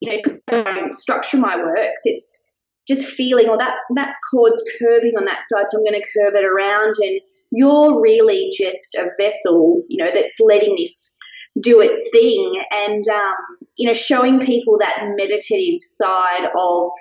[0.04, 2.44] you know, because I don't structure my works, it's
[2.86, 6.34] just feeling, or that, that cord's curving on that side, so I'm going to curve
[6.36, 6.96] it around.
[7.00, 7.22] And
[7.52, 11.16] you're really just a vessel, you know, that's letting this
[11.62, 13.36] do its thing and, um,
[13.78, 16.92] you know, showing people that meditative side of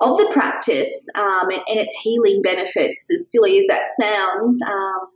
[0.00, 4.60] of the practice um, and, and, its healing benefits, as silly as that sounds.
[4.62, 5.08] Um,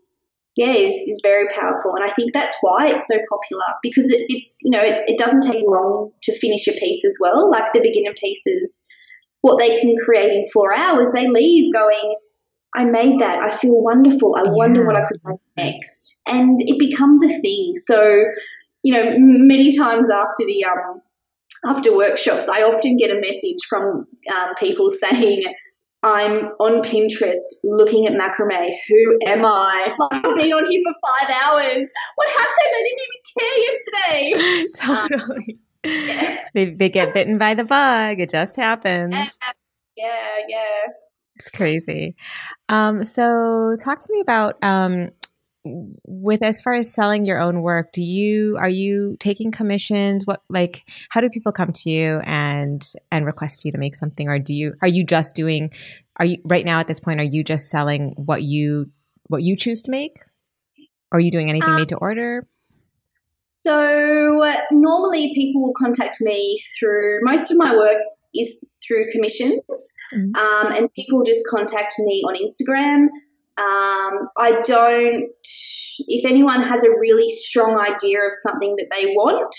[0.56, 1.94] yeah, is, is very powerful.
[1.96, 5.18] And I think that's why it's so popular because it, it's, you know, it, it
[5.18, 7.50] doesn't take long to finish a piece as well.
[7.50, 8.86] Like the beginner pieces,
[9.40, 12.14] what they can create in four hours, they leave going,
[12.74, 13.40] I made that.
[13.40, 14.36] I feel wonderful.
[14.36, 14.50] I yeah.
[14.52, 16.20] wonder what I could make next.
[16.26, 17.74] And it becomes a thing.
[17.86, 18.24] So,
[18.82, 21.00] you know, many times after the, um,
[21.64, 25.42] after workshops, I often get a message from um, people saying,
[26.02, 28.76] I'm on Pinterest looking at macrame.
[28.88, 29.94] Who am I?
[29.98, 31.88] Like, I've been on here for five hours.
[32.16, 32.72] What happened?
[32.74, 33.58] I didn't even care
[34.28, 34.66] yesterday.
[34.76, 35.58] totally.
[35.84, 36.40] Um, yeah.
[36.52, 38.20] They, they get bitten by the bug.
[38.20, 39.14] It just happens.
[39.14, 39.26] Yeah,
[39.96, 40.44] yeah.
[40.48, 40.92] yeah.
[41.36, 42.14] It's crazy.
[42.68, 45.08] Um, so talk to me about um,
[45.64, 50.26] with as far as selling your own work do you are you taking commissions?
[50.26, 54.28] What like how do people come to you and and request you to make something?
[54.28, 55.70] Or do you are you just doing
[56.16, 58.90] are you right now at this point are you just selling what you
[59.28, 60.18] what you choose to make?
[61.10, 62.46] Or are you doing anything um, made to order?
[63.64, 67.96] so uh, normally people will contact me through most of my work
[68.34, 69.62] is through commissions.
[70.12, 70.36] Mm-hmm.
[70.36, 73.06] um, and people just contact me on instagram.
[73.56, 73.93] Um,
[74.44, 75.30] I don't,
[76.06, 79.54] if anyone has a really strong idea of something that they want,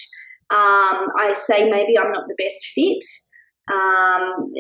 [0.53, 3.03] um, I say maybe I'm not the best fit.
[3.73, 4.53] Um,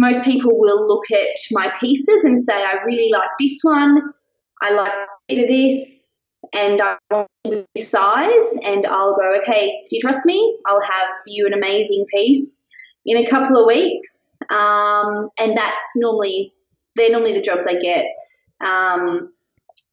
[0.00, 4.00] most people will look at my pieces and say, I really like this one,
[4.62, 4.94] I like
[5.28, 8.58] this, and I want this size.
[8.64, 10.58] And I'll go, okay, do you trust me?
[10.66, 12.66] I'll have you an amazing piece
[13.04, 14.34] in a couple of weeks.
[14.48, 16.54] Um, and that's normally,
[16.94, 18.06] they're normally the jobs I get.
[18.64, 19.34] Um,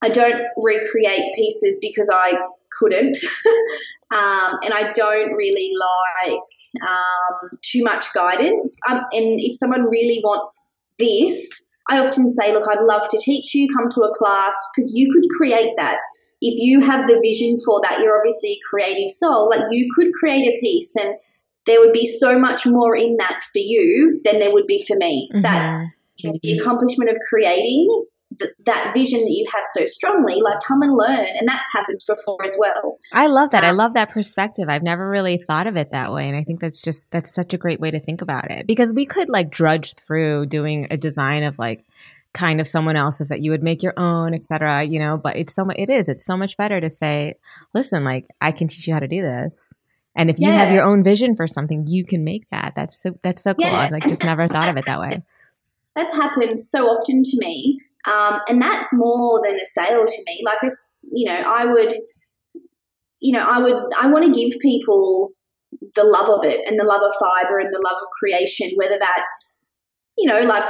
[0.03, 2.33] I don't recreate pieces because I
[2.77, 3.17] couldn't.
[4.13, 5.71] um, and I don't really
[6.27, 6.39] like
[6.85, 8.77] um, too much guidance.
[8.89, 10.59] Um, and if someone really wants
[10.99, 14.91] this, I often say, look, I'd love to teach you, come to a class, because
[14.93, 15.97] you could create that.
[16.41, 20.11] If you have the vision for that, you're obviously a creative soul, like you could
[20.13, 21.15] create a piece and
[21.65, 24.97] there would be so much more in that for you than there would be for
[24.97, 25.29] me.
[25.33, 25.41] Mm-hmm.
[25.43, 25.87] That
[26.41, 28.05] the accomplishment of creating
[28.39, 31.25] th- that vision that you have so strongly, like come and learn.
[31.39, 32.99] And that's happened before as well.
[33.11, 33.63] I love that.
[33.63, 34.65] Um, I love that perspective.
[34.69, 36.27] I've never really thought of it that way.
[36.27, 38.93] And I think that's just, that's such a great way to think about it because
[38.93, 41.85] we could like drudge through doing a design of like,
[42.33, 44.83] kind of someone else's that you would make your own, etc.
[44.83, 45.75] You know, but it's so much.
[45.77, 46.09] It is.
[46.09, 47.35] It's so much better to say,
[47.73, 49.59] "Listen, like I can teach you how to do this."
[50.15, 50.55] And if you yeah.
[50.55, 52.73] have your own vision for something, you can make that.
[52.75, 53.65] That's so that's so cool.
[53.65, 53.77] Yeah.
[53.77, 55.23] I've like just never thought of it that way.
[55.95, 60.43] That's happened so often to me um, and that's more than a sale to me.
[60.45, 60.69] Like, a,
[61.11, 61.93] you know, I would,
[63.21, 65.31] you know, I would, I want to give people
[65.95, 68.97] the love of it and the love of fiber and the love of creation, whether
[68.99, 69.77] that's,
[70.17, 70.63] you know, like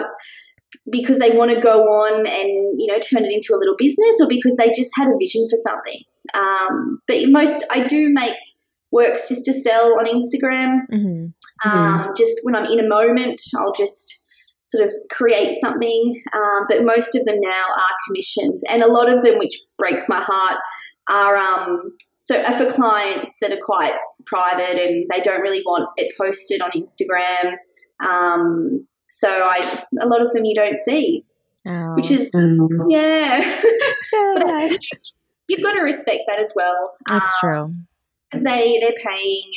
[0.90, 4.20] because they want to go on and, you know, turn it into a little business
[4.22, 6.02] or because they just had a vision for something.
[6.34, 8.38] Um, but most, I do make
[8.92, 10.82] works just to sell on Instagram.
[10.92, 11.70] Mm-hmm.
[11.70, 12.12] Um, mm-hmm.
[12.18, 14.23] Just when I'm in a moment, I'll just
[14.74, 16.22] sort of create something.
[16.34, 20.10] Um, but most of them now are commissions, and a lot of them, which breaks
[20.10, 20.60] my heart,
[21.10, 23.94] are um, so are for clients that are quite
[24.26, 27.58] private and they don't really want it posted on Instagram.
[28.00, 31.26] Um, so I, a lot of them you don't see,
[31.68, 31.96] oh.
[31.96, 32.68] which is mm.
[32.90, 33.62] yeah.
[34.36, 34.80] but
[35.50, 36.94] you've got to respect that as well.
[37.10, 37.50] That's um,
[38.32, 38.42] true.
[38.42, 39.52] They they're paying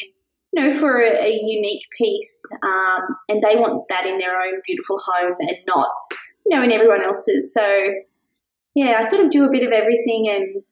[0.56, 4.60] you know, for a, a unique piece, um, and they want that in their own
[4.66, 5.88] beautiful home and not,
[6.46, 7.52] you know, in everyone else's.
[7.52, 7.62] So,
[8.74, 10.62] yeah, I sort of do a bit of everything, and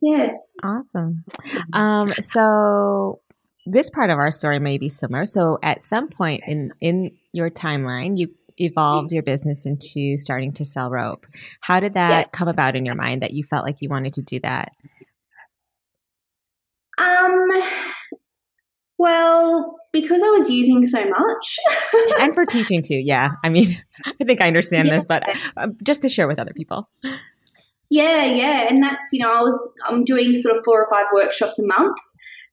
[0.00, 1.24] yeah, awesome.
[1.72, 3.20] Um, so
[3.66, 5.26] this part of our story may be similar.
[5.26, 10.64] So, at some point in in your timeline, you evolved your business into starting to
[10.64, 11.26] sell rope.
[11.60, 12.30] How did that yeah.
[12.30, 14.72] come about in your mind that you felt like you wanted to do that?
[17.00, 17.48] Um,
[18.98, 21.58] well, because I was using so much.
[22.20, 23.30] and for teaching too, yeah.
[23.42, 24.94] I mean, I think I understand yeah.
[24.94, 25.22] this, but
[25.56, 26.88] uh, just to share with other people.
[27.88, 31.06] Yeah, yeah, and that's you know I was I'm doing sort of four or five
[31.12, 31.96] workshops a month,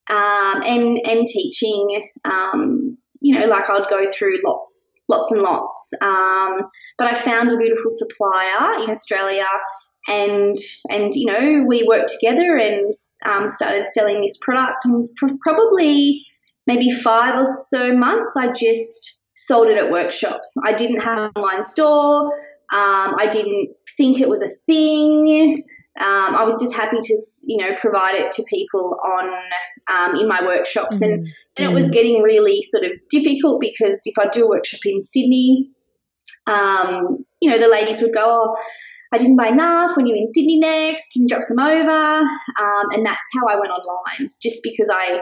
[0.09, 2.09] um, and and teaching.
[2.25, 5.93] Um, you know, like I'd go through lots, lots and lots.
[6.01, 9.45] Um, but I found a beautiful supplier in Australia
[10.07, 10.57] and
[10.89, 12.91] and you know we worked together and
[13.25, 14.85] um, started selling this product.
[14.85, 16.25] And for probably
[16.65, 20.51] maybe five or so months i just sold it at workshops.
[20.65, 22.33] I didn't have an online store.
[22.73, 25.63] Um, i didn't think it was a thing.
[25.99, 29.29] Um, i was just happy to you know provide it to people on
[29.89, 30.97] um, in my workshops.
[30.97, 31.03] Mm-hmm.
[31.03, 34.81] and, and it was getting really sort of difficult because if i do a workshop
[34.85, 35.71] in sydney
[36.45, 38.55] um, you know the ladies would go oh
[39.17, 39.97] I didn't buy enough.
[39.97, 42.19] When you're in Sydney next, can you drop some over?
[42.19, 45.21] Um, and that's how I went online, just because I,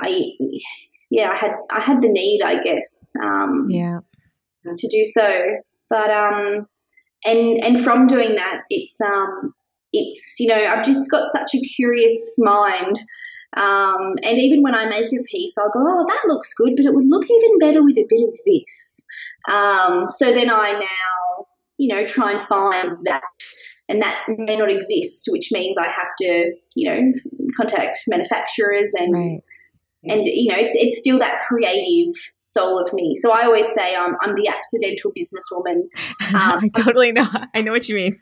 [0.00, 0.30] I,
[1.10, 3.98] yeah, I had I had the need, I guess, um, yeah,
[4.64, 5.40] to do so.
[5.90, 6.66] But um,
[7.26, 9.52] and and from doing that, it's um,
[9.92, 12.98] it's you know I've just got such a curious mind.
[13.54, 16.84] Um, and even when I make a piece, I'll go, oh, that looks good, but
[16.84, 19.06] it would look even better with a bit of this.
[19.48, 21.46] Um, so then I now
[21.78, 23.22] you know, try and find that.
[23.88, 27.12] And that may not exist, which means I have to, you know,
[27.56, 29.40] contact manufacturers and right.
[30.04, 33.14] and you know, it's it's still that creative soul of me.
[33.14, 35.82] So I always say I'm I'm the accidental businesswoman.
[36.34, 37.28] Um, I totally know.
[37.54, 38.18] I know what you mean.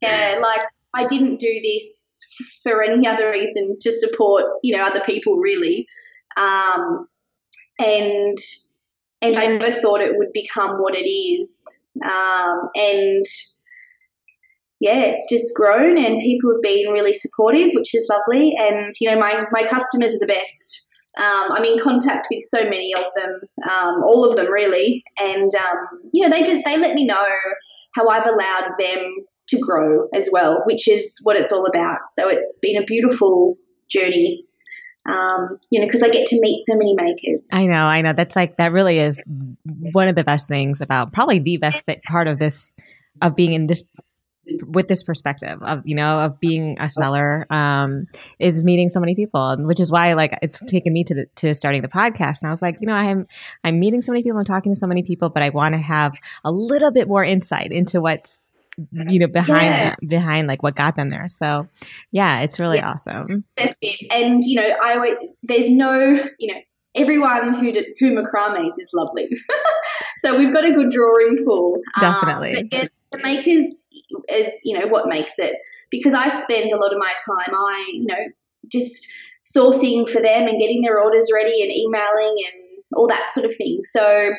[0.00, 0.62] yeah, like
[0.94, 2.24] I didn't do this
[2.62, 5.88] for any other reason to support, you know, other people really.
[6.36, 7.08] Um,
[7.78, 8.38] and
[9.22, 11.66] and I never thought it would become what it is.
[12.04, 13.24] Um, and
[14.80, 18.54] yeah, it's just grown and people have been really supportive, which is lovely.
[18.58, 20.86] And, you know, my, my customers are the best.
[21.18, 25.02] Um, I'm in contact with so many of them, um, all of them really.
[25.18, 25.78] And, um,
[26.12, 27.24] you know, they just, they let me know
[27.94, 29.14] how I've allowed them
[29.48, 31.98] to grow as well, which is what it's all about.
[32.12, 33.56] So it's been a beautiful
[33.90, 34.45] journey
[35.08, 37.48] um, you know, because I get to meet so many makers.
[37.52, 38.12] I know, I know.
[38.12, 39.20] That's like that really is
[39.92, 42.72] one of the best things about probably the best part of this
[43.22, 43.84] of being in this
[44.68, 48.06] with this perspective of you know of being a seller um,
[48.38, 51.52] is meeting so many people which is why like it's taken me to the to
[51.52, 53.26] starting the podcast and i was like you know i'm
[53.64, 55.80] i'm meeting so many people i'm talking to so many people but i want to
[55.80, 56.14] have
[56.44, 58.42] a little bit more insight into what's
[58.76, 59.94] you know behind yeah.
[60.06, 61.28] behind like what got them there.
[61.28, 61.68] So
[62.12, 62.90] yeah it's really yeah.
[62.90, 63.44] awesome.
[63.56, 63.96] Best bit.
[64.10, 65.98] and you know i always there's no
[66.38, 66.60] you know
[66.94, 69.28] everyone who did who macrames is lovely.
[70.18, 71.78] So we've got a good drawing pool.
[71.96, 72.56] Um, definitely.
[72.56, 73.84] um, yeah, the makers
[74.30, 75.56] is you know what makes it.
[75.90, 78.24] Because i spend a lot of my time i you know
[78.68, 79.08] just
[79.44, 83.54] sourcing for them and getting their orders ready and emailing and all that sort of
[83.56, 83.80] thing.
[83.82, 84.32] So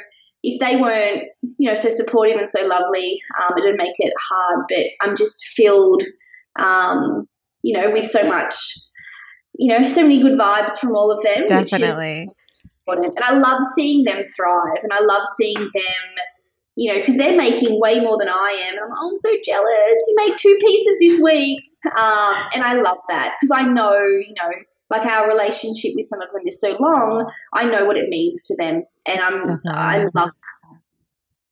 [0.44, 1.24] if they weren't,
[1.58, 4.66] you know, so supportive and so lovely, um, it would make it hard.
[4.70, 6.04] But I'm just filled,
[6.60, 7.28] um,
[7.64, 8.56] you know, with so much,
[9.58, 11.46] you know, so many good vibes from all of them.
[11.48, 12.26] Definitely.
[12.86, 13.14] important.
[13.16, 16.24] And I love seeing them thrive, and I love seeing them.
[16.80, 18.76] You know, because they're making way more than I am.
[18.76, 19.98] And I'm, oh, I'm so jealous.
[20.08, 21.64] You made two pieces this week.
[21.88, 24.52] Um, and I love that because I know, you know,
[24.90, 28.44] like our relationship with some of them is so long, I know what it means
[28.46, 29.72] to them, and I'm Definitely.
[29.74, 30.12] I love.
[30.14, 30.32] That.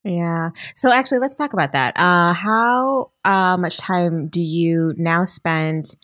[0.06, 0.50] Yeah.
[0.76, 1.98] So actually, let's talk about that.
[1.98, 5.96] Uh, how uh, much time do you now spend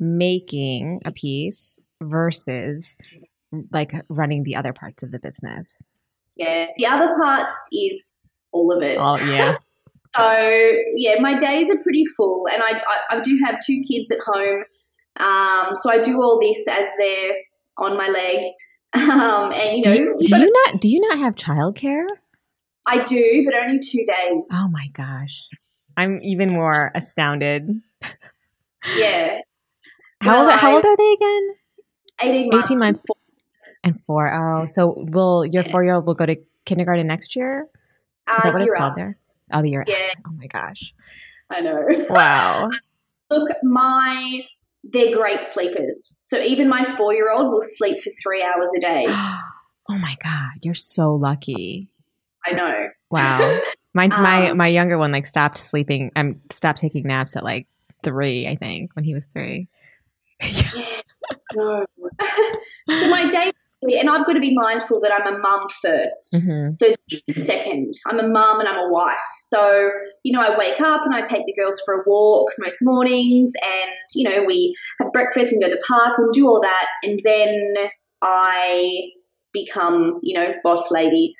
[0.00, 2.96] making a piece versus
[3.72, 5.76] like running the other parts of the business?
[6.36, 8.98] Yeah, the other parts is all of it.
[9.00, 9.56] Oh yeah.
[10.16, 14.10] so yeah, my days are pretty full, and I, I I do have two kids
[14.10, 14.64] at home.
[15.18, 17.32] Um, so I do all this as they're
[17.78, 18.44] on my leg.
[18.96, 22.04] Um, and you know, do you, do you not do you not have childcare?
[22.86, 24.46] I do, but only two days.
[24.52, 25.48] Oh my gosh.
[25.96, 27.68] I'm even more astounded.
[28.94, 29.38] Yeah.
[30.20, 31.48] How Well, old how I- old are they again?
[32.22, 32.70] 18 months.
[32.70, 33.02] 18 months.
[33.82, 34.32] And four.
[34.32, 35.70] Oh, so will your Yeah.
[35.72, 37.66] four year old will go to kindergarten next year?
[38.28, 38.96] Is that Uh, what it's called up.
[38.96, 39.18] there?
[39.52, 39.84] Oh, the year.
[39.88, 39.96] Yeah,
[40.26, 40.94] Oh my gosh.
[41.50, 41.84] I know.
[42.10, 42.70] Wow.
[43.30, 44.42] Look, my
[44.90, 46.20] they're great sleepers.
[46.26, 49.04] So even my four year old will sleep for three hours a day.
[49.08, 49.40] oh
[49.88, 51.88] my god, you're so lucky.
[52.46, 52.88] I know.
[53.10, 53.60] Wow.
[53.94, 56.10] Mine's my Um, my younger one like stopped sleeping.
[56.16, 57.66] I'm stopped taking naps at like
[58.02, 59.68] three, I think, when he was three.
[60.42, 60.70] Yeah.
[61.54, 61.86] No.
[62.98, 63.52] so my day,
[63.92, 67.46] and I've got to be mindful that I'm a mum 1st hmm So this is
[67.46, 67.94] second.
[68.06, 69.16] I'm a mum and I'm a wife.
[69.48, 69.90] So,
[70.22, 73.52] you know, I wake up and I take the girls for a walk most mornings
[73.62, 76.86] and, you know, we have breakfast and go to the park and do all that.
[77.02, 77.74] And then
[78.22, 79.10] I
[79.52, 81.34] become, you know, boss lady.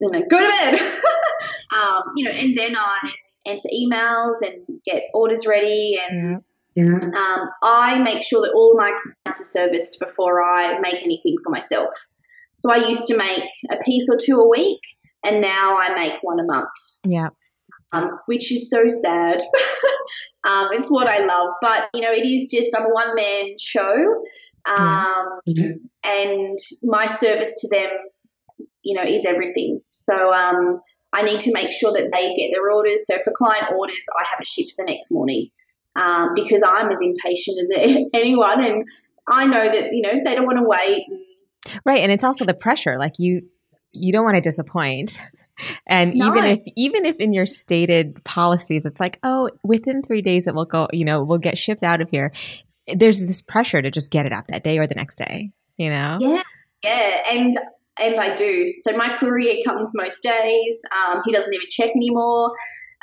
[0.00, 0.80] Then I go to bed.
[1.76, 3.10] um, you know, and then I
[3.46, 6.36] answer emails and get orders ready and Yeah.
[6.76, 11.50] Um, I make sure that all my clients are serviced before I make anything for
[11.50, 11.94] myself.
[12.56, 14.80] So I used to make a piece or two a week,
[15.24, 16.68] and now I make one a month,
[17.04, 17.28] Yeah.
[17.92, 19.38] um, which is so sad.
[20.48, 23.56] um, it's what I love, but you know, it is just I'm a one man
[23.60, 24.22] show,
[24.66, 25.40] um,
[26.04, 27.90] and my service to them,
[28.82, 29.80] you know, is everything.
[29.90, 30.80] So um,
[31.12, 33.06] I need to make sure that they get their orders.
[33.06, 35.50] So for client orders, I have it shipped the next morning
[35.96, 38.84] um, because I'm as impatient as anyone, and
[39.28, 41.04] I know that you know they don't want to wait.
[41.08, 41.20] And,
[41.84, 42.98] Right, and it's also the pressure.
[42.98, 43.42] Like you,
[43.92, 45.18] you don't want to disappoint.
[45.86, 46.26] And No.
[46.26, 50.54] even if even if in your stated policies, it's like, oh, within three days it
[50.56, 50.88] will go.
[50.92, 52.32] You know, we'll get shipped out of here.
[52.92, 55.50] There's this pressure to just get it out that day or the next day.
[55.76, 56.18] You know.
[56.20, 56.42] Yeah,
[56.82, 57.56] yeah, and
[58.00, 58.74] and I do.
[58.80, 60.82] So my courier comes most days.
[61.06, 62.50] Um, he doesn't even check anymore,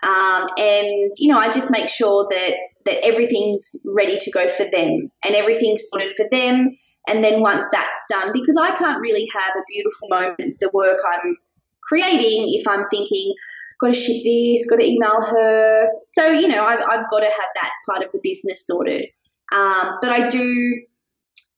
[0.03, 2.53] um, and you know I just make sure that
[2.86, 6.67] that everything's ready to go for them and everything's sorted for them.
[7.07, 10.97] And then once that's done, because I can't really have a beautiful moment, the work
[11.13, 11.36] I'm
[11.84, 13.34] creating, if I'm thinking,
[13.82, 15.88] got to ship this, got to email her.
[16.07, 19.05] So you know I've, I've got to have that part of the business sorted.
[19.51, 20.82] Um, but I do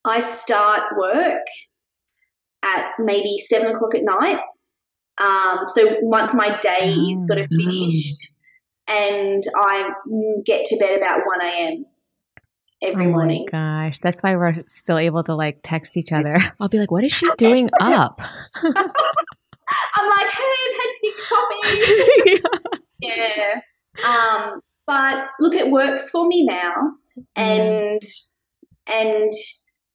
[0.06, 1.46] I start work
[2.64, 4.40] at maybe seven o'clock at night.
[5.22, 7.64] Um, so once my day is sort of Mm.
[7.64, 8.34] finished,
[8.88, 11.86] and I mm, get to bed about one a.m.
[12.82, 13.48] every oh morning.
[13.52, 16.38] my gosh, that's why we're still able to like text each other.
[16.60, 18.22] I'll be like, "What is she doing up?"
[19.96, 22.42] I'm like, hey, I've had six coffees.
[23.00, 23.62] yeah.
[24.06, 26.74] Um, but look, it works for me now,
[27.36, 28.02] and
[28.88, 29.32] and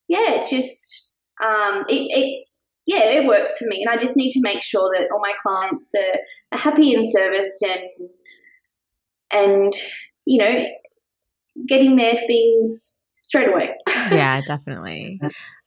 [0.09, 1.11] yeah, it just
[1.45, 2.45] um, it, it
[2.87, 5.35] yeah, it works for me, and I just need to make sure that all my
[5.43, 6.19] clients are,
[6.53, 8.09] are happy and serviced, and
[9.33, 9.73] and
[10.25, 10.67] you know,
[11.67, 13.71] getting their things straight away.
[13.89, 15.21] yeah, definitely.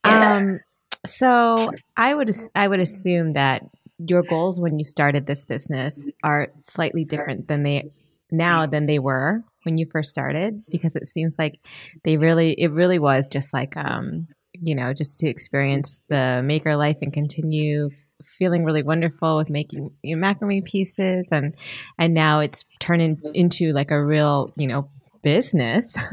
[0.05, 0.57] Yeah, Um,
[1.05, 3.64] so I would I would assume that
[3.97, 7.91] your goals when you started this business are slightly different than they
[8.32, 11.59] now than they were when you first started because it seems like
[12.03, 16.76] they really it really was just like um you know just to experience the maker
[16.76, 17.89] life and continue
[18.24, 21.55] feeling really wonderful with making you know, macrame pieces and
[21.97, 24.89] and now it's turning into like a real you know
[25.24, 25.86] business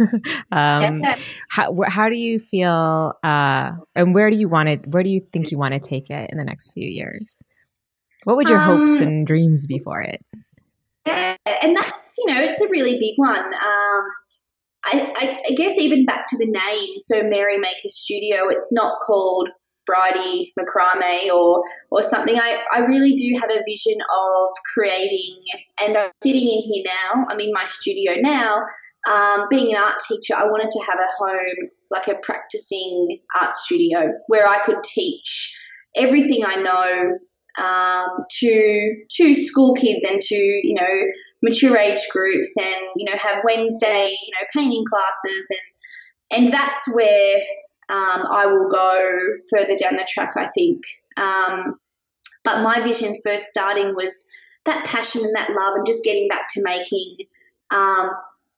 [0.53, 1.17] um yeah.
[1.49, 5.23] how how do you feel uh and where do you want to where do you
[5.33, 7.37] think you want to take it in the next few years
[8.25, 10.23] what would your hopes Um, and dreams be for it
[11.07, 13.39] Yeah, and that's you know it's a really big one.
[13.39, 14.03] Um,
[14.85, 18.99] I, I, I guess even back to the name, so Mary Maker Studio, it's not
[19.05, 19.51] called
[19.89, 22.39] Brydie Macrame or or something.
[22.39, 25.39] I, I really do have a vision of creating,
[25.81, 27.27] and I'm sitting in here now.
[27.29, 28.63] I'm in my studio now.
[29.09, 33.55] Um, being an art teacher, I wanted to have a home, like a practicing art
[33.55, 35.57] studio, where I could teach
[35.97, 37.19] everything I know
[37.59, 41.13] um, to to school kids and to you know
[41.43, 45.61] mature age groups and you know have Wednesday you know painting classes and
[46.31, 47.43] and that's where
[47.89, 49.01] um, I will go
[49.51, 50.83] further down the track I think.
[51.17, 51.79] Um,
[52.45, 54.25] but my vision first starting was
[54.65, 57.17] that passion and that love and just getting back to making.
[57.71, 58.11] Um,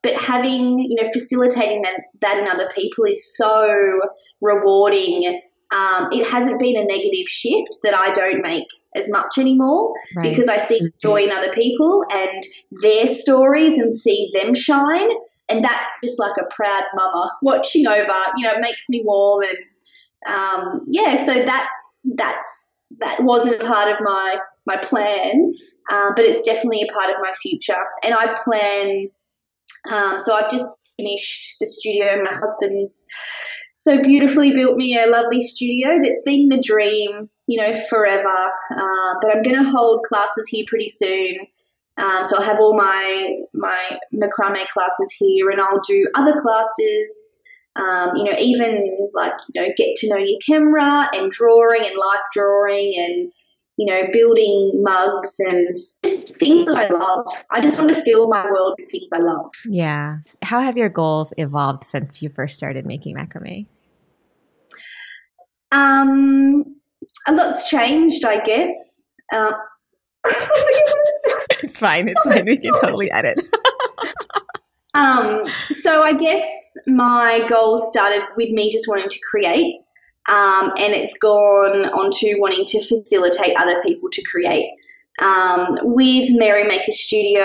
[0.02, 4.00] but having you know facilitating that, that in other people is so
[4.40, 5.40] rewarding.
[5.72, 8.66] Um, it hasn't been a negative shift that I don't make
[8.96, 10.28] as much anymore right.
[10.28, 12.42] because I see joy in other people and
[12.82, 15.10] their stories and see them shine.
[15.50, 19.42] And that's just like a proud mama watching over, you know, it makes me warm.
[19.42, 24.36] And um, yeah, so that's, that's, that wasn't a part of my,
[24.66, 25.52] my plan.
[25.90, 27.82] uh, but it's definitely a part of my future.
[28.02, 29.08] And I plan.
[29.90, 32.22] Um, so I've just finished the studio.
[32.22, 33.06] My husband's
[33.74, 38.28] so beautifully built me a lovely studio that's been the dream, you know, forever.
[38.28, 41.46] Uh, but I'm going to hold classes here pretty soon.
[42.00, 47.42] Um, so I'll have all my my macrame classes here, and I'll do other classes.
[47.76, 51.96] Um, you know, even like you know, get to know your camera and drawing and
[51.96, 53.32] life drawing and
[53.80, 57.24] you know, building mugs and just things that I love.
[57.50, 59.50] I just want to fill my world with things I love.
[59.64, 60.18] Yeah.
[60.42, 63.66] How have your goals evolved since you first started making macrame?
[65.72, 66.76] Um,
[67.26, 69.06] a lot's changed, I guess.
[69.32, 69.52] Uh,
[71.62, 72.08] it's fine.
[72.08, 72.44] It's fine.
[72.44, 73.40] We can totally edit.
[74.94, 76.42] um, so I guess
[76.86, 79.80] my goal started with me just wanting to create
[80.28, 84.70] um, and it's gone on to wanting to facilitate other people to create.
[85.20, 87.44] Um, with Mary Maker Studio,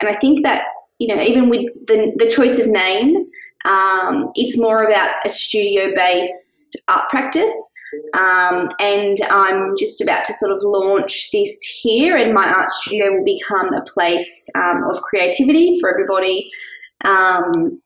[0.00, 0.66] and I think that
[0.98, 3.26] you know even with the the choice of name,
[3.64, 7.52] um, it's more about a studio based art practice.
[8.14, 13.12] Um, and I'm just about to sort of launch this here, and my art studio
[13.12, 16.48] will become a place um, of creativity for everybody.
[17.04, 17.80] Um,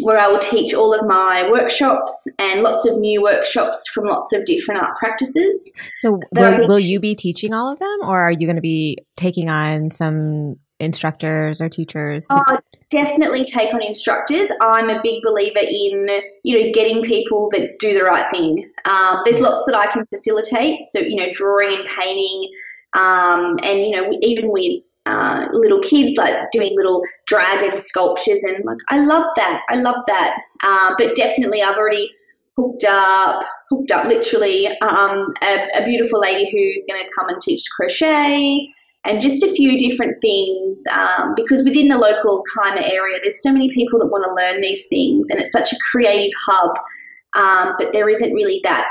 [0.00, 4.32] where I will teach all of my workshops and lots of new workshops from lots
[4.32, 5.72] of different art practices.
[5.94, 8.98] So, will, will you be teaching all of them, or are you going to be
[9.16, 12.26] taking on some instructors or teachers?
[12.30, 12.58] Uh,
[12.90, 14.50] definitely take on instructors.
[14.60, 16.08] I'm a big believer in
[16.42, 18.70] you know getting people that do the right thing.
[18.84, 22.50] Um, there's lots that I can facilitate, so you know drawing and painting,
[22.94, 28.64] um, and you know even with uh, little kids like doing little dragon sculptures and
[28.64, 32.10] like I love that I love that uh, but definitely I've already
[32.56, 37.40] hooked up hooked up literally um, a, a, beautiful lady who's going to come and
[37.40, 38.70] teach crochet
[39.04, 43.52] and just a few different things um, because within the local Kiama area there's so
[43.52, 46.76] many people that want to learn these things and it's such a creative hub
[47.36, 48.86] um, but there isn't really that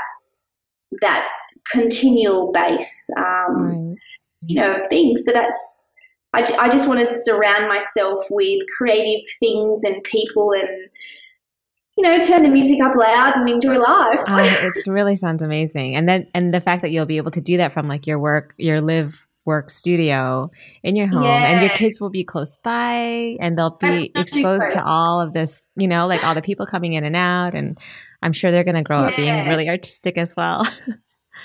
[1.00, 1.28] that
[1.70, 3.96] continual base um, right.
[4.42, 5.90] you know of things so that's
[6.32, 10.68] I, I just want to surround myself with creative things and people and
[11.96, 14.20] you know, turn the music up loud and enjoy life.
[14.26, 15.94] uh, it really sounds amazing.
[15.94, 18.18] And then, and the fact that you'll be able to do that from like your
[18.18, 20.50] work, your live work studio
[20.82, 21.46] in your home yeah.
[21.46, 25.62] and your kids will be close by and they'll be exposed to all of this,
[25.76, 27.54] you know, like all the people coming in and out.
[27.54, 27.78] And
[28.22, 29.08] I'm sure they're going to grow yeah.
[29.08, 30.66] up being really artistic as well.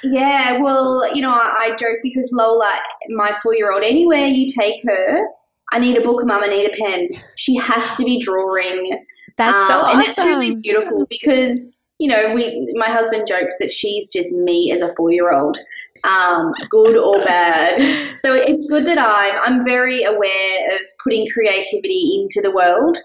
[0.04, 2.72] Yeah, well, you know, I, I joke because Lola,
[3.10, 5.26] my four year old, anywhere you take her,
[5.72, 7.10] I need a book, mum, I need a pen.
[7.36, 9.06] She has to be drawing.
[9.38, 10.00] That's um, so awesome.
[10.00, 14.72] And that's really beautiful because, you know, we my husband jokes that she's just me
[14.72, 15.58] as a four year old.
[16.04, 18.18] Um, good or bad.
[18.18, 22.98] So it's good that I'm I'm very aware of putting creativity into the world.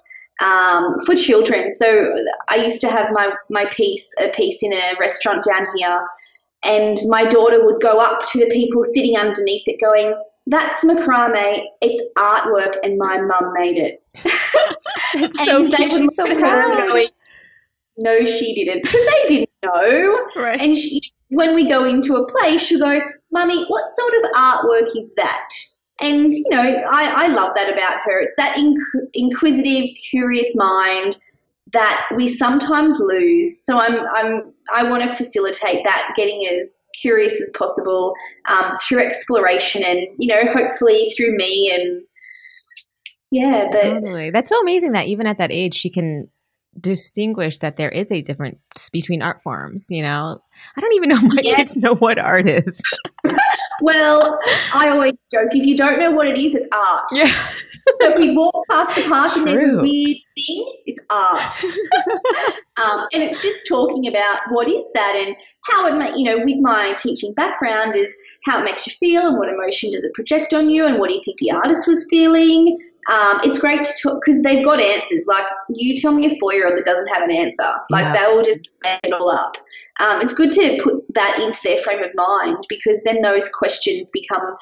[0.43, 1.73] Um, for children.
[1.73, 2.13] So
[2.49, 6.05] I used to have my, my piece, a piece in a restaurant down here
[6.65, 10.15] and my daughter would go up to the people sitting underneath it, going,
[10.47, 14.03] That's macrame, it's artwork, and my mum made it.
[15.15, 15.93] That's so cute.
[15.93, 16.83] She's so proud.
[16.89, 17.09] Going,
[17.99, 20.27] no, she didn't, because they didn't know.
[20.37, 20.61] Right.
[20.61, 21.01] And she,
[21.35, 23.01] when we go into a place, she'll go,
[23.33, 25.49] Mummy, what sort of artwork is that?
[26.01, 28.21] And, you know, I, I love that about her.
[28.21, 31.17] It's that inc- inquisitive, curious mind
[31.73, 33.65] that we sometimes lose.
[33.65, 38.15] So I'm, I'm, I want to facilitate that, getting as curious as possible
[38.49, 42.03] um, through exploration, and you know, hopefully through me and
[43.31, 43.69] yeah.
[43.71, 46.29] But totally, that's so amazing that even at that age, she can
[46.81, 48.59] distinguish that there is a difference
[48.93, 49.87] between art forms.
[49.91, 50.41] You know,
[50.77, 51.57] I don't even know my yeah.
[51.57, 52.81] kids know what art is.
[53.81, 54.39] well,
[54.73, 57.05] I always joke if you don't know what it is, it's art.
[57.13, 57.29] Yeah.
[58.01, 59.43] so if we walk past the park True.
[59.43, 61.65] and there's a weird thing, it's art.
[62.77, 66.45] um, and it's just talking about what is that and how it may, you know,
[66.45, 68.15] with my teaching background is
[68.45, 71.09] how it makes you feel and what emotion does it project on you and what
[71.09, 72.79] do you think the artist was feeling.
[73.11, 75.25] Um, it's great to talk because they've got answers.
[75.27, 78.13] Like you tell me a four-year-old that doesn't have an answer, like yeah.
[78.13, 79.57] they will just make it all up.
[80.01, 84.11] Um, it's good to put that into their frame of mind because then those questions
[84.11, 84.57] become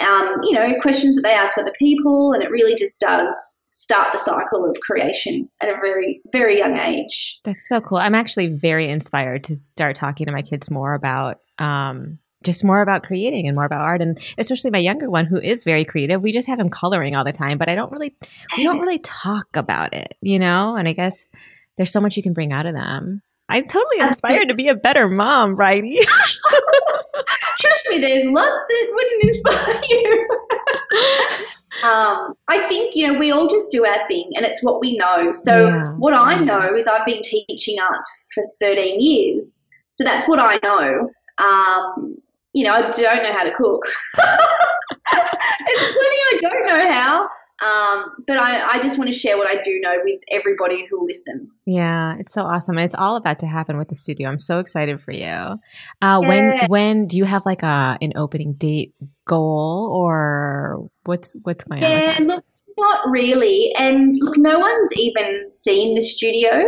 [0.00, 4.12] um, you know, questions that they ask other people, and it really just does start
[4.12, 7.40] the cycle of creation at a very, very young age.
[7.44, 7.98] That's so cool.
[7.98, 12.80] I'm actually very inspired to start talking to my kids more about um, just more
[12.80, 16.22] about creating and more about art and especially my younger one who is very creative
[16.22, 18.14] we just have him coloring all the time but i don't really
[18.56, 21.28] we don't really talk about it you know and i guess
[21.76, 24.74] there's so much you can bring out of them I'm totally inspired to be a
[24.74, 26.04] better mom, Brydie.
[27.58, 30.28] Trust me, there's lots that wouldn't inspire you.
[31.88, 34.98] um, I think, you know, we all just do our thing and it's what we
[34.98, 35.32] know.
[35.32, 35.92] So, yeah.
[35.92, 39.66] what I know is I've been teaching art for 13 years.
[39.92, 41.10] So, that's what I know.
[41.38, 42.16] Um,
[42.58, 43.84] you know, I don't know how to cook.
[44.16, 47.28] There's plenty I don't know how.
[47.60, 50.98] Um, but I, I just want to share what I do know with everybody who
[50.98, 51.48] will listen.
[51.66, 54.28] Yeah, it's so awesome, and it's all about to happen with the studio.
[54.28, 55.24] I'm so excited for you.
[55.24, 55.56] Uh,
[56.00, 56.18] yeah.
[56.18, 58.94] When when do you have like a an opening date
[59.24, 62.26] goal, or what's what's going yeah, on?
[62.26, 62.44] Yeah, look,
[62.76, 63.72] not really.
[63.76, 66.64] And look, no one's even seen the studio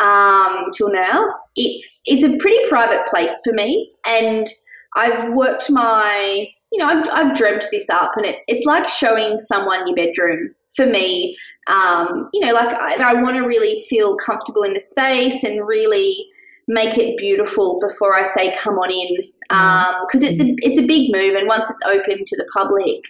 [0.00, 1.24] um, till now.
[1.56, 4.48] It's it's a pretty private place for me, and
[4.96, 9.38] I've worked my you know, I've, I've dreamt this up and it, it's like showing
[9.38, 11.36] someone your bedroom for me.
[11.66, 15.66] Um, you know, like I, I want to really feel comfortable in the space and
[15.66, 16.26] really
[16.66, 19.16] make it beautiful before I say come on in
[19.50, 20.28] because mm.
[20.28, 23.02] um, it's a it's a big move and once it's open to the public,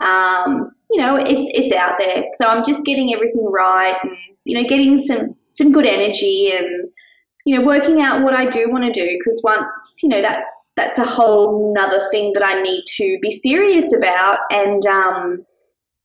[0.00, 2.24] um, you know, it's it's out there.
[2.36, 4.12] So I'm just getting everything right and
[4.44, 6.88] you know getting some some good energy and
[7.46, 10.72] you know, working out what I do want to do because once, you know, that's
[10.76, 15.44] that's a whole nother thing that I need to be serious about and um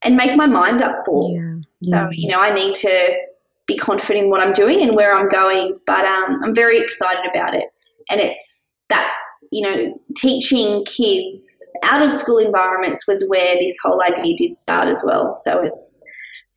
[0.02, 1.30] and make my mind up for.
[1.32, 1.56] Yeah.
[1.82, 3.16] So, you know, I need to
[3.68, 7.26] be confident in what I'm doing and where I'm going, but um, I'm very excited
[7.30, 7.66] about it.
[8.10, 9.12] And it's that,
[9.52, 14.88] you know, teaching kids out of school environments was where this whole idea did start
[14.88, 15.36] as well.
[15.38, 16.02] So it's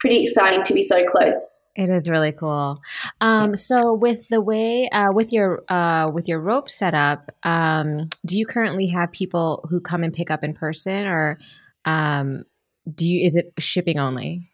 [0.00, 1.66] pretty exciting to be so close.
[1.76, 2.80] It is really cool.
[3.20, 8.38] Um, so with the way uh, with your uh, with your rope setup, um, do
[8.38, 11.38] you currently have people who come and pick up in person, or
[11.84, 12.44] um,
[12.92, 14.48] do you is it shipping only,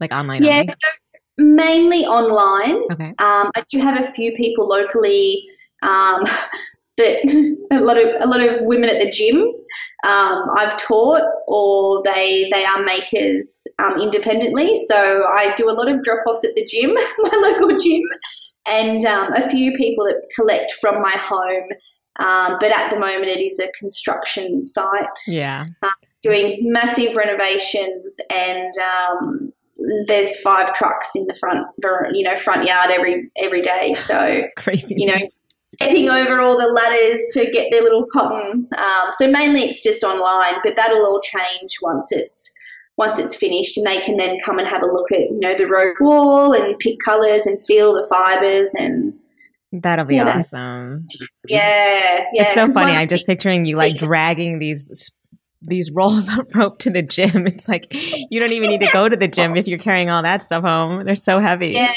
[0.00, 0.42] like online?
[0.42, 0.62] Yeah.
[0.64, 0.74] So
[1.36, 2.82] mainly online.
[2.92, 3.12] Okay.
[3.18, 5.44] Um, I do have a few people locally.
[6.98, 9.52] Um, that a lot of a lot of women at the gym
[10.06, 14.80] um, I've taught, or they they are makers um, independently.
[14.86, 18.02] So I do a lot of drop offs at the gym, my local gym,
[18.66, 21.68] and um, a few people that collect from my home.
[22.20, 25.18] Um, but at the moment, it is a construction site.
[25.26, 25.88] Yeah, uh,
[26.22, 29.52] doing massive renovations, and um,
[30.06, 31.66] there's five trucks in the front,
[32.12, 33.94] you know, front yard every every day.
[33.94, 35.18] So crazy, you know
[35.68, 38.66] stepping over all the ladders to get their little cotton.
[38.76, 42.50] Um, so mainly it's just online, but that'll all change once it's
[42.96, 45.54] once it's finished, and they can then come and have a look at you know
[45.54, 49.14] the rope wall and pick colours and feel the fibres and.
[49.70, 51.04] That'll be yeah, awesome.
[51.46, 52.44] Yeah, yeah.
[52.44, 52.92] It's so funny.
[52.92, 55.10] I'm just picturing you like dragging these
[55.60, 57.46] these rolls of rope to the gym.
[57.46, 60.22] It's like you don't even need to go to the gym if you're carrying all
[60.22, 61.04] that stuff home.
[61.04, 61.72] They're so heavy.
[61.72, 61.92] Yeah,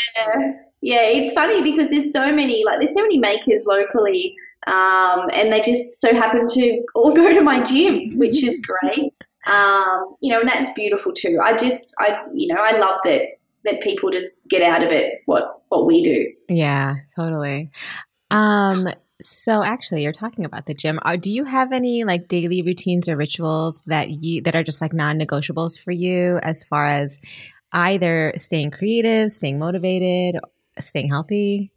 [0.81, 4.35] yeah, it's funny because there's so many like there's so many makers locally,
[4.67, 9.13] um, and they just so happen to all go to my gym, which is great.
[9.47, 11.39] Um, you know, and that's beautiful too.
[11.43, 13.21] I just I you know I love that
[13.63, 16.31] that people just get out of it what what we do.
[16.49, 17.69] Yeah, totally.
[18.31, 18.89] Um,
[19.21, 20.99] so actually, you're talking about the gym.
[21.03, 24.81] Are, do you have any like daily routines or rituals that you that are just
[24.81, 27.19] like non-negotiables for you as far as
[27.71, 30.39] either staying creative, staying motivated,
[30.87, 31.71] staying healthy?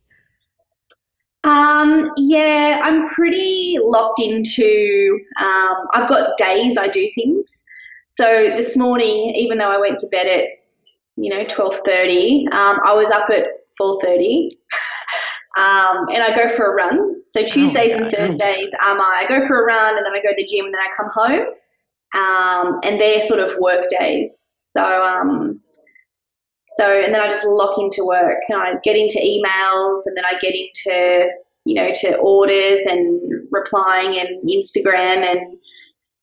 [1.44, 5.18] Um, yeah, I'm pretty locked into.
[5.40, 7.64] Um, I've got days I do things.
[8.08, 10.44] So this morning, even though I went to bed at
[11.16, 13.46] you know twelve thirty, um, I was up at
[13.76, 14.48] four thirty.
[15.56, 17.22] Um, and I go for a run.
[17.26, 20.20] So oh Tuesdays oh and Thursdays, um, I go for a run and then I
[20.20, 21.46] go to the gym and then I come home.
[22.16, 24.50] Um, and they're sort of work days.
[24.56, 25.60] So um,
[26.76, 30.24] so, and then I just lock into work and I get into emails and then
[30.26, 31.28] I get into,
[31.64, 33.20] you know, to orders and
[33.50, 35.56] replying and Instagram and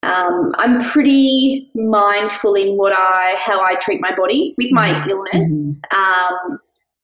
[0.03, 5.09] um, I'm pretty mindful in what I, how I treat my body with my mm-hmm.
[5.09, 5.79] illness.
[5.95, 6.59] Um,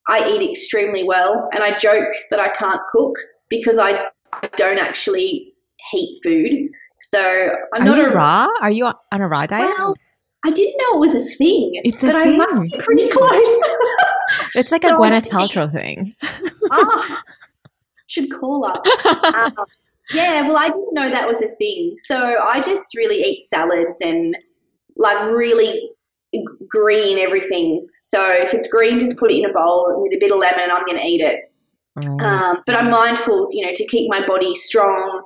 [0.09, 3.15] I eat extremely well and I joke that I can't cook
[3.49, 4.07] because I,
[4.55, 5.53] don't actually
[5.91, 6.69] heat food.
[7.09, 7.21] So
[7.73, 8.47] I'm Are not you a raw.
[8.61, 9.73] Are you on a raw diet?
[9.77, 9.95] Well,
[10.45, 11.71] I didn't know it was a thing.
[11.83, 12.35] It's a but thing.
[12.35, 13.31] I must be pretty close.
[14.55, 16.15] it's like so a Gwyneth Paltrow thing.
[16.71, 17.23] ah,
[18.07, 18.85] should call up.
[19.27, 19.53] Um,
[20.13, 21.95] yeah, well, I didn't know that was a thing.
[22.05, 24.37] So I just really eat salads and
[24.95, 25.91] like really
[26.69, 27.87] green everything.
[27.93, 30.61] So if it's green, just put it in a bowl with a bit of lemon
[30.61, 31.51] and I'm going to eat it.
[31.99, 32.21] Mm.
[32.21, 35.23] Um, but I'm mindful, you know, to keep my body strong,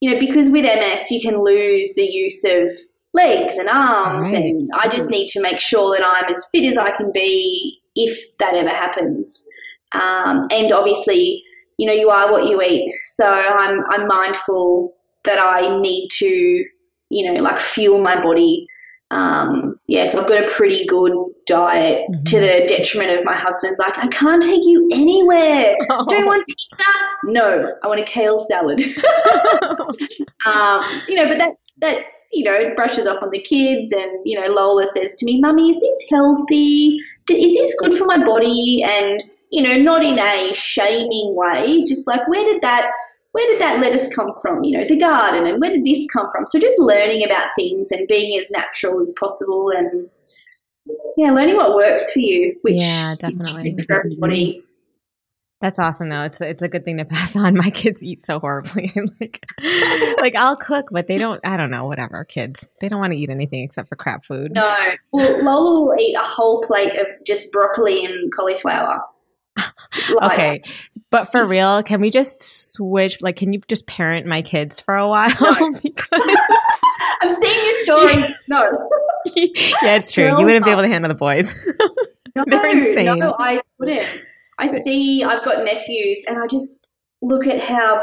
[0.00, 2.70] you know, because with MS you can lose the use of
[3.14, 4.44] legs and arms, right.
[4.44, 7.80] and I just need to make sure that I'm as fit as I can be
[7.94, 9.46] if that ever happens.
[9.92, 11.42] Um, and obviously,
[11.78, 12.92] you know, you are what you eat.
[13.14, 14.94] So I'm I'm mindful
[15.24, 18.66] that I need to, you know, like fuel my body.
[19.14, 21.12] Um, yeah, so I've got a pretty good
[21.46, 22.24] diet mm-hmm.
[22.24, 25.76] to the detriment of my husband's like, I can't take you anywhere.
[25.96, 26.06] Oh.
[26.06, 26.82] Do you want pizza?
[27.24, 28.80] No, I want a kale salad.
[30.46, 34.10] um, you know, but that's that's you know it brushes off on the kids, and
[34.24, 36.98] you know Lola says to me, "Mummy, is this healthy?
[37.30, 42.08] Is this good for my body?" And you know, not in a shaming way, just
[42.08, 42.90] like where did that
[43.34, 44.62] where did that lettuce come from?
[44.62, 46.46] You know, the garden, and where did this come from?
[46.46, 50.08] So just learning about things and being as natural as possible, and
[51.16, 54.62] yeah, learning what works for you, which yeah, definitely for everybody.
[55.60, 56.22] That's awesome though.
[56.22, 57.56] It's it's a good thing to pass on.
[57.56, 58.92] My kids eat so horribly.
[59.20, 59.44] like
[60.20, 62.24] like I'll cook, but they don't I don't know, whatever.
[62.24, 62.68] Kids.
[62.80, 64.52] They don't want to eat anything except for crap food.
[64.52, 64.76] No.
[65.10, 69.02] Well Lola will eat a whole plate of just broccoli and cauliflower.
[70.20, 70.62] Okay.
[71.10, 74.96] But for real, can we just switch like can you just parent my kids for
[74.96, 75.30] a while?
[75.40, 75.70] No.
[75.82, 76.08] because
[77.20, 78.44] I'm seeing your stories.
[78.48, 78.88] No.
[79.36, 80.26] yeah, it's true.
[80.26, 81.54] Girl, you wouldn't be able to handle the boys.
[82.34, 83.20] no, They're insane.
[83.20, 84.04] No, I wouldn't.
[84.58, 86.86] I see, I've got nephews, and I just
[87.22, 88.02] look at how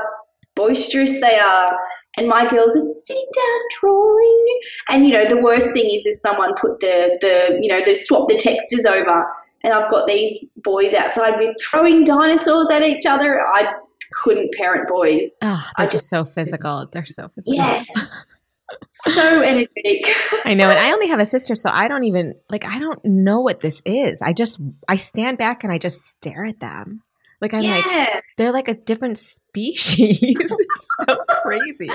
[0.55, 1.77] boisterous they are.
[2.17, 4.59] And my girls are sitting down drawing.
[4.89, 7.93] And, you know, the worst thing is if someone put the, the you know, they
[7.93, 9.25] swap the textures over.
[9.63, 13.39] And I've got these boys outside with throwing dinosaurs at each other.
[13.39, 13.73] I
[14.11, 15.37] couldn't parent boys.
[15.43, 16.87] Oh, they're I just so physical.
[16.91, 17.55] They're so physical.
[17.55, 17.89] Yes.
[18.87, 20.05] so energetic.
[20.45, 20.69] I know.
[20.69, 23.59] And I only have a sister, so I don't even like I don't know what
[23.59, 24.21] this is.
[24.21, 27.01] I just I stand back and I just stare at them.
[27.39, 27.81] Like I'm yeah.
[27.85, 30.19] like they're like a different species.
[30.21, 31.89] it's so crazy.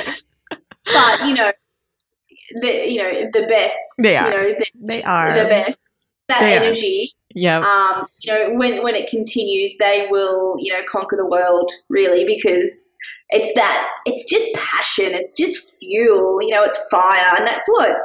[0.84, 1.52] But you know,
[2.60, 3.76] the you know, the best.
[3.98, 4.30] They are.
[4.30, 5.80] You know, they are the best.
[6.28, 7.12] That they energy.
[7.34, 7.58] Yeah.
[7.58, 12.24] Um, you know, when when it continues, they will, you know, conquer the world really
[12.24, 12.96] because
[13.30, 17.96] it's that it's just passion it's just fuel you know it's fire and that's what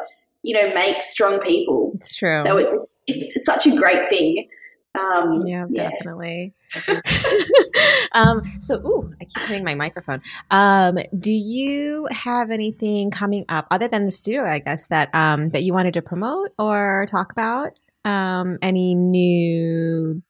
[0.42, 2.68] you know makes strong people it's true so it,
[3.08, 4.48] it's such a great thing
[4.94, 6.54] um, yeah, yeah, definitely.
[8.12, 10.22] um, so, ooh, I keep hitting my microphone.
[10.50, 14.44] Um, do you have anything coming up other than the studio?
[14.44, 17.80] I guess that um, that you wanted to promote or talk about?
[18.04, 20.22] Um, any new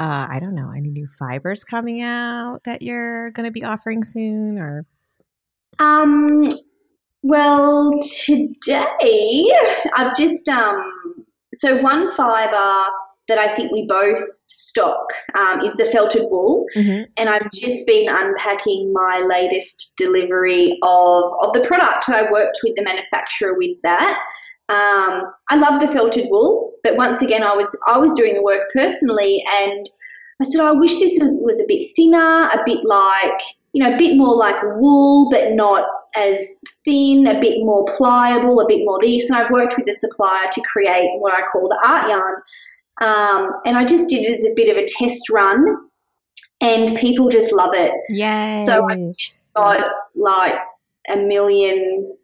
[0.00, 4.02] uh, I don't know, any new fibers coming out that you're going to be offering
[4.02, 4.86] soon or?
[5.78, 6.48] Um,
[7.22, 7.92] well,
[8.24, 9.44] today
[9.94, 10.90] I've just, um,
[11.52, 12.84] so one fiber
[13.28, 15.04] that I think we both stock
[15.38, 17.02] um, is the felted wool, mm-hmm.
[17.18, 22.08] and I've just been unpacking my latest delivery of, of the product.
[22.08, 24.18] I worked with the manufacturer with that.
[24.70, 28.42] Um, I love the felted wool, but once again, I was I was doing the
[28.42, 29.88] work personally, and
[30.40, 33.40] I said, I wish this was, was a bit thinner, a bit like,
[33.72, 38.60] you know, a bit more like wool, but not as thin, a bit more pliable,
[38.60, 39.28] a bit more this.
[39.28, 42.42] And I've worked with the supplier to create what I call the art yarn.
[43.02, 45.90] Um, and I just did it as a bit of a test run,
[46.62, 47.92] and people just love it.
[48.08, 48.64] Yeah.
[48.64, 50.58] So I just got like
[51.08, 52.16] a million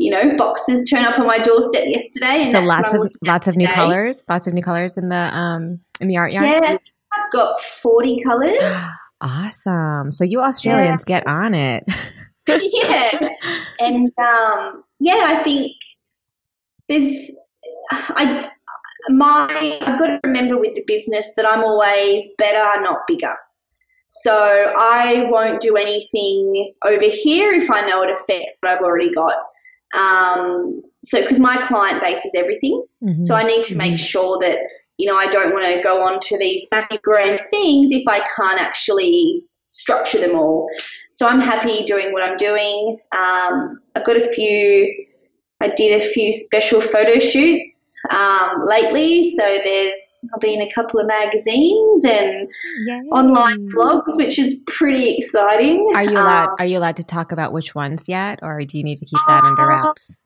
[0.00, 2.44] you know, boxes turn up on my doorstep yesterday.
[2.50, 6.08] so lots of lots of new colors, lots of new colors in the um in
[6.08, 6.46] the art yarn.
[6.46, 6.76] Yeah,
[7.12, 8.56] I've got 40 colors.
[9.20, 10.10] awesome.
[10.10, 11.20] So you Australians yeah.
[11.20, 11.84] get on it.
[12.48, 13.10] yeah.
[13.78, 15.72] And um, yeah, I think
[16.88, 17.30] there's
[17.90, 18.50] I
[19.10, 23.34] my I've got to remember with the business that I'm always better, not bigger.
[24.08, 29.12] So I won't do anything over here if I know it affects what I've already
[29.12, 29.34] got.
[29.96, 33.22] Um, so because my client base is everything, mm-hmm.
[33.22, 34.04] so I need to make mm-hmm.
[34.04, 34.58] sure that
[35.00, 38.22] you know, I don't want to go on to these massive grand things if I
[38.36, 40.68] can't actually structure them all.
[41.12, 42.98] So I'm happy doing what I'm doing.
[43.16, 45.06] Um, I've got a few,
[45.62, 49.34] I did a few special photo shoots um, lately.
[49.36, 52.48] So there's, I've been a couple of magazines and
[52.86, 53.00] Yay.
[53.12, 55.90] online blogs, which is pretty exciting.
[55.94, 56.48] Are you allowed?
[56.48, 59.04] Um, are you allowed to talk about which ones yet, or do you need to
[59.04, 60.20] keep that uh, under wraps?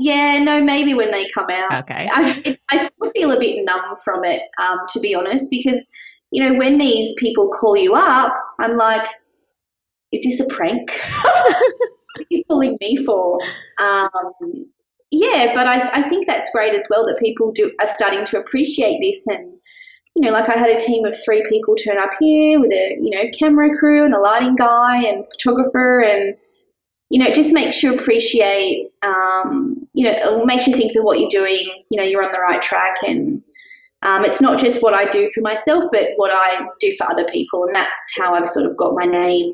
[0.00, 1.84] Yeah, no, maybe when they come out.
[1.84, 2.08] Okay.
[2.10, 5.88] I, I still feel a bit numb from it, um, to be honest, because,
[6.30, 9.06] you know, when these people call you up, I'm like,
[10.10, 10.90] is this a prank?
[12.30, 13.38] you calling me for?
[13.78, 14.10] Um,
[15.10, 18.38] yeah, but I, I think that's great as well that people do are starting to
[18.38, 19.54] appreciate this and
[20.16, 22.96] you know, like I had a team of three people turn up here with a,
[23.00, 26.36] you know, camera crew and a lighting guy and photographer and
[27.10, 31.02] you know, it just makes you appreciate, um, you know, it makes you think that
[31.02, 33.42] what you're doing, you know, you're on the right track and,
[34.02, 37.24] um, it's not just what I do for myself, but what I do for other
[37.24, 39.52] people, and that's how I've sort of got my name.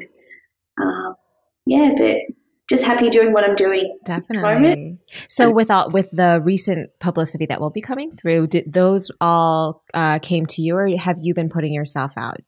[0.80, 1.14] Uh,
[1.64, 2.16] yeah, but
[2.68, 3.96] just happy doing what I'm doing.
[4.04, 4.98] Definitely.
[5.28, 9.84] So with all with the recent publicity that will be coming through, did those all
[9.94, 12.40] uh, came to you, or have you been putting yourself out?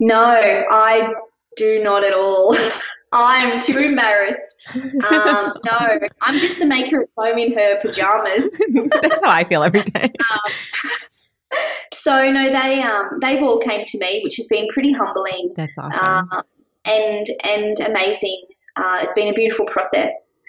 [0.00, 0.24] No,
[0.70, 1.12] I
[1.56, 2.56] do not at all.
[3.12, 4.56] I'm too embarrassed.
[4.74, 8.50] Um, no, I'm just the maker at home in her pajamas.
[9.02, 10.04] That's how I feel every day.
[10.04, 11.60] Um,
[11.92, 15.52] so no, they um, they've all came to me, which has been pretty humbling.
[15.54, 16.28] That's awesome.
[16.32, 16.42] Uh,
[16.84, 18.42] and and amazing.
[18.76, 20.40] Uh, it's been a beautiful process.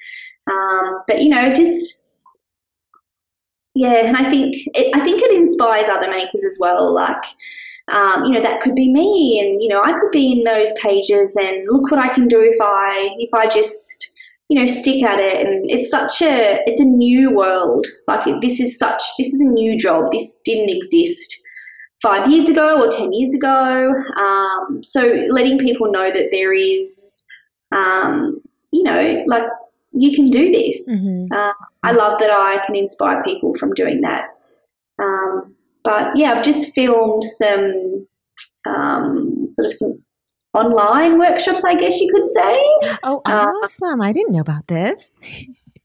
[0.49, 2.03] Um, but you know, just
[3.75, 6.93] yeah, and I think it, I think it inspires other makers as well.
[6.93, 7.23] Like,
[7.87, 10.71] um, you know, that could be me, and you know, I could be in those
[10.73, 14.11] pages, and look what I can do if I if I just
[14.49, 15.45] you know stick at it.
[15.45, 17.87] And it's such a it's a new world.
[18.07, 20.11] Like this is such this is a new job.
[20.11, 21.41] This didn't exist
[22.03, 23.91] five years ago or ten years ago.
[24.17, 27.25] Um, so letting people know that there is,
[27.73, 29.43] um, you know, like
[29.91, 30.89] you can do this.
[30.89, 31.25] Mm-hmm.
[31.33, 31.53] Uh,
[31.83, 34.29] I love that I can inspire people from doing that.
[34.99, 38.07] Um, but yeah, I've just filmed some
[38.65, 40.03] um, sort of some
[40.53, 42.97] online workshops, I guess you could say.
[43.03, 44.01] Oh, uh, awesome!
[44.01, 45.09] Uh, I didn't know about this.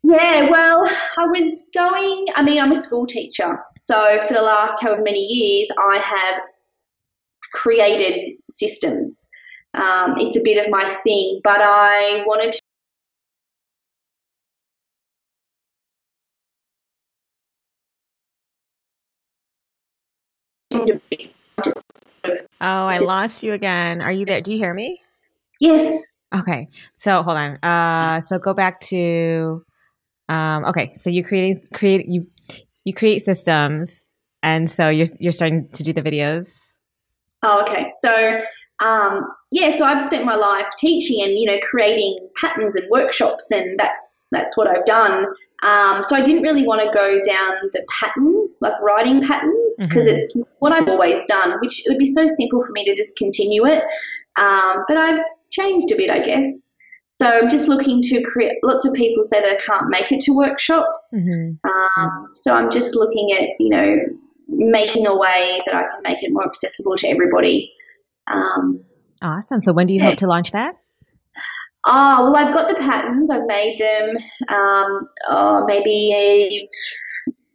[0.05, 3.59] Yeah, well, I was going, I mean, I'm a school teacher.
[3.79, 6.41] So for the last however many years, I have
[7.53, 9.29] created systems.
[9.75, 12.61] Um, it's a bit of my thing, but I wanted to
[22.61, 24.03] Oh, I lost you again.
[24.03, 24.41] Are you there?
[24.41, 25.01] Do you hear me?
[25.61, 26.19] Yes.
[26.35, 26.69] Okay.
[26.95, 27.59] So hold on.
[27.63, 29.65] Uh, so go back to.
[30.29, 30.93] Um, okay.
[30.95, 32.27] So you create create you
[32.85, 34.05] you create systems,
[34.43, 36.47] and so you're you're starting to do the videos.
[37.43, 37.87] Oh, okay.
[38.03, 38.41] So
[38.81, 43.51] um, yeah, so I've spent my life teaching and you know creating patterns and workshops,
[43.51, 45.27] and that's that's what I've done.
[45.63, 50.07] Um, so I didn't really want to go down the pattern, like writing patterns, because
[50.07, 50.19] mm-hmm.
[50.19, 53.17] it's what I've always done, which it would be so simple for me to just
[53.17, 53.83] continue it.
[54.37, 55.21] Um, but I've
[55.51, 56.75] changed a bit, I guess.
[57.07, 58.59] So I'm just looking to create.
[58.63, 61.57] Lots of people say they can't make it to workshops, mm-hmm.
[61.69, 63.97] um, so I'm just looking at you know
[64.47, 67.73] making a way that I can make it more accessible to everybody.
[68.31, 68.85] Um,
[69.23, 69.61] awesome.
[69.61, 70.75] So when do you hope to launch that?
[71.87, 73.31] Oh, well, I've got the patterns.
[73.31, 74.17] I've made them.
[74.49, 76.69] Um, oh, maybe a,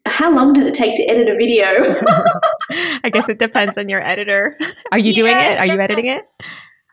[0.09, 1.67] how long does it take to edit a video?
[3.03, 4.57] I guess it depends on your editor.
[4.91, 5.59] Are you yeah, doing it?
[5.59, 6.23] Are you editing it?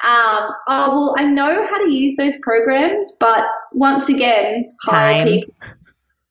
[0.02, 5.54] Um, oh, well, I know how to use those programs, but once again, hire people.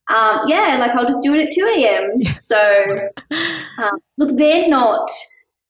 [0.10, 2.36] Um, yeah, like I'll just do it at 2 a.m.
[2.38, 3.10] So,
[3.78, 5.08] um, look, they're not,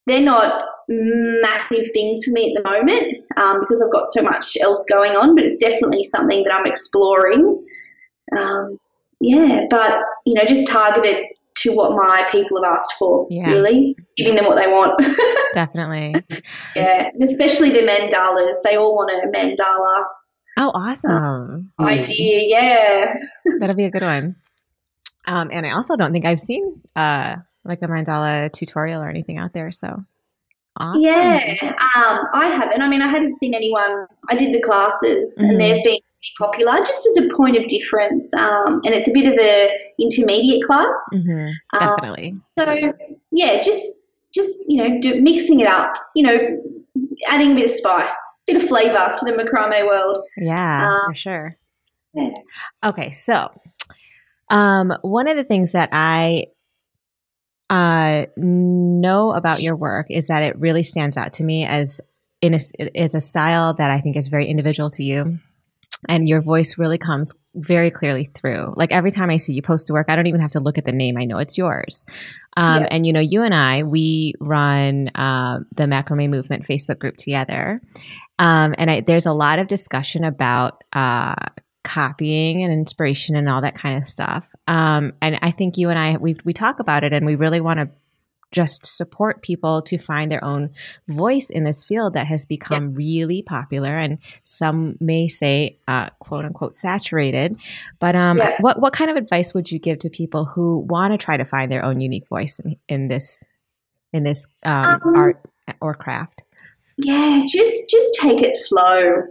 [0.09, 4.57] they're not massive things for me at the moment um, because I've got so much
[4.59, 7.63] else going on, but it's definitely something that I'm exploring.
[8.37, 8.79] Um,
[9.21, 11.25] yeah, but you know, just targeted
[11.57, 13.27] to what my people have asked for.
[13.29, 13.51] Yeah.
[13.51, 14.99] Really, just giving them what they want.
[15.53, 16.15] definitely.
[16.75, 18.55] Yeah, especially the mandalas.
[18.63, 20.05] They all want a mandala.
[20.57, 22.41] Oh, awesome idea!
[22.47, 23.13] Yeah,
[23.59, 24.35] that'll be a good one.
[25.27, 27.35] Um, and I also don't think I've seen uh,
[27.69, 29.71] like a mandala tutorial or anything out there.
[29.71, 30.03] So
[30.77, 31.01] Awesome.
[31.01, 31.55] Yeah,
[31.95, 32.81] um, I haven't.
[32.81, 34.07] I mean, I hadn't seen anyone.
[34.29, 35.49] I did the classes, mm-hmm.
[35.49, 35.99] and they've been
[36.37, 38.33] popular just as a point of difference.
[38.33, 40.95] Um, and it's a bit of a intermediate class.
[41.13, 41.49] Mm-hmm.
[41.77, 42.29] Definitely.
[42.31, 42.93] Um, so
[43.31, 43.99] yeah, just
[44.33, 45.95] just you know, do, mixing it up.
[46.15, 46.37] You know,
[47.27, 50.25] adding a bit of spice, a bit of flavor to the macrame world.
[50.37, 51.57] Yeah, um, for sure.
[52.13, 52.29] Yeah.
[52.85, 53.49] Okay, so
[54.49, 56.45] um, one of the things that I
[57.69, 62.01] uh, know about your work is that it really stands out to me as
[62.41, 62.59] in a,
[62.95, 65.39] is a style that I think is very individual to you.
[66.07, 68.73] And your voice really comes very clearly through.
[68.77, 70.77] Like every time I see you post to work, I don't even have to look
[70.77, 71.17] at the name.
[71.17, 72.05] I know it's yours.
[72.55, 72.87] Um, yeah.
[72.91, 77.81] And you know, you and I, we run uh, the macrame movement Facebook group together.
[78.37, 81.35] Um, and I, there's a lot of discussion about uh,
[81.89, 84.47] copying and inspiration and all that kind of stuff.
[84.67, 87.61] Um, and I think you and I we we talk about it, and we really
[87.61, 87.89] want to
[88.51, 90.71] just support people to find their own
[91.07, 96.45] voice in this field that has become really popular and some may say uh, quote
[96.45, 97.55] unquote saturated.
[97.99, 101.23] But um, what, what kind of advice would you give to people who want to
[101.23, 103.43] try to find their own unique voice in, in this
[104.13, 105.41] in this um, um, art
[105.79, 106.41] or craft?
[106.97, 109.23] yeah just just take it slow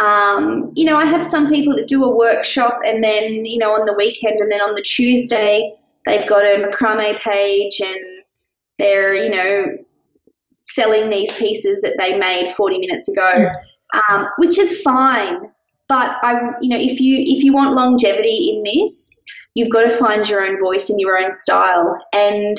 [0.00, 3.72] um, you know, I have some people that do a workshop and then, you know,
[3.72, 5.74] on the weekend and then on the Tuesday,
[6.06, 8.00] they've got a macrame page and
[8.78, 9.66] they're, you know,
[10.60, 13.50] selling these pieces that they made 40 minutes ago,
[14.08, 15.50] um, which is fine.
[15.88, 19.18] But I, you know, if you if you want longevity in this,
[19.54, 21.98] you've got to find your own voice and your own style.
[22.14, 22.56] And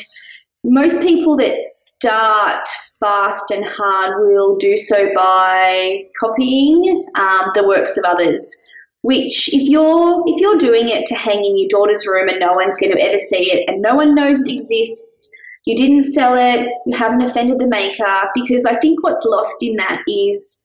[0.64, 2.68] most people that start
[3.02, 8.56] fast and hard will do so by copying um, the works of others.
[9.04, 12.54] Which, if you're if you're doing it to hang in your daughter's room and no
[12.54, 15.32] one's going to ever see it and no one knows it exists,
[15.66, 18.30] you didn't sell it, you haven't offended the maker.
[18.36, 20.64] Because I think what's lost in that is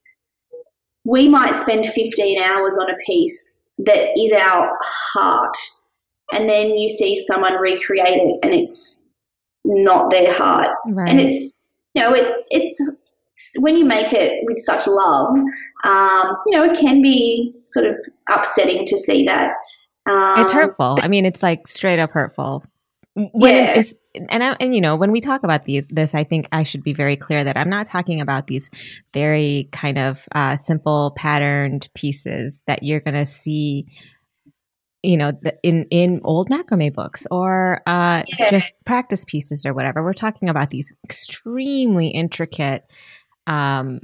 [1.05, 5.57] we might spend 15 hours on a piece that is our heart,
[6.32, 9.09] and then you see someone recreate it and it's
[9.64, 11.09] not their heart, Right.
[11.09, 11.55] and it's
[11.97, 12.80] you know it's it's
[13.59, 15.36] when you make it with such love,
[15.84, 17.97] um, you know it can be sort of
[18.30, 19.51] upsetting to see that.
[20.09, 20.99] Um, it's hurtful.
[21.03, 22.64] I mean, it's like straight up hurtful.
[23.14, 23.70] When Yeah.
[23.72, 23.97] it is,
[24.28, 26.82] and I, and you know, when we talk about these, this, I think I should
[26.82, 28.70] be very clear that I'm not talking about these
[29.14, 33.86] very kind of uh, simple patterned pieces that you're going to see,
[35.07, 38.50] you know, the, in in old macrame books or uh, Yeah.
[38.50, 40.02] just practice pieces or whatever.
[40.02, 42.84] We're talking about these extremely intricate.
[43.46, 44.00] Um,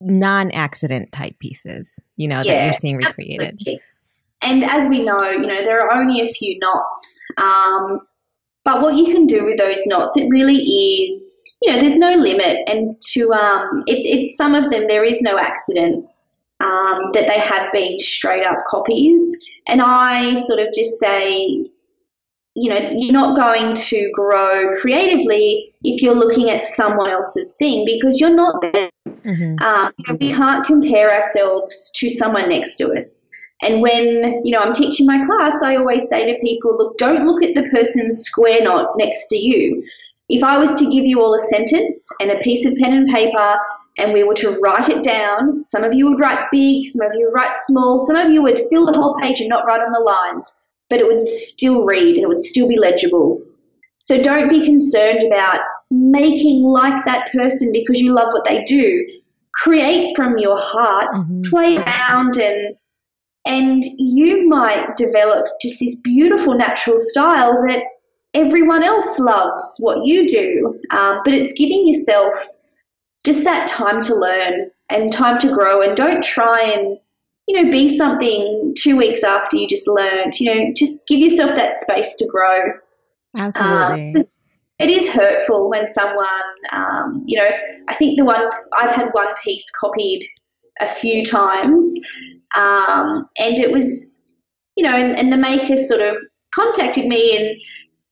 [0.00, 3.82] non-accident type pieces you know that you're seeing recreated Absolutely.
[4.42, 7.20] And as we know, you know, there are only a few knots.
[7.38, 8.00] Um,
[8.64, 12.12] but what you can do with those knots, it really is, you know, there's no
[12.14, 12.58] limit.
[12.68, 16.06] And to, um, it, it's some of them, there is no accident
[16.60, 19.36] um, that they have been straight up copies.
[19.66, 21.66] And I sort of just say,
[22.54, 27.84] you know, you're not going to grow creatively if you're looking at someone else's thing
[27.86, 28.90] because you're not there.
[29.24, 29.60] Mhm.
[29.62, 33.28] Um, you know, we can't compare ourselves to someone next to us.
[33.62, 37.26] And when you know I'm teaching my class, I always say to people, look, don't
[37.26, 39.82] look at the person's square knot next to you.
[40.28, 43.08] If I was to give you all a sentence and a piece of pen and
[43.08, 43.58] paper,
[43.98, 47.12] and we were to write it down, some of you would write big, some of
[47.14, 49.80] you would write small, some of you would fill the whole page and not write
[49.80, 53.42] on the lines, but it would still read and it would still be legible.
[54.02, 59.06] So don't be concerned about making like that person because you love what they do.
[59.54, 61.44] Create from your heart, Mhm.
[61.50, 62.76] play around and
[63.44, 67.82] and you might develop just this beautiful natural style that
[68.34, 70.78] everyone else loves what you do.
[70.90, 72.34] Um, but it's giving yourself
[73.24, 76.98] just that time to learn and time to grow and don't try and
[77.46, 81.50] you know be something two weeks after you just learned you know just give yourself
[81.56, 82.72] that space to grow.
[83.36, 84.20] Absolutely.
[84.20, 84.24] Um,
[84.78, 86.26] it is hurtful when someone,
[86.72, 87.48] um, you know,
[87.88, 90.24] I think the one I've had one piece copied
[90.80, 91.98] a few times,
[92.56, 94.40] um, and it was,
[94.76, 96.16] you know, and, and the maker sort of
[96.54, 97.56] contacted me and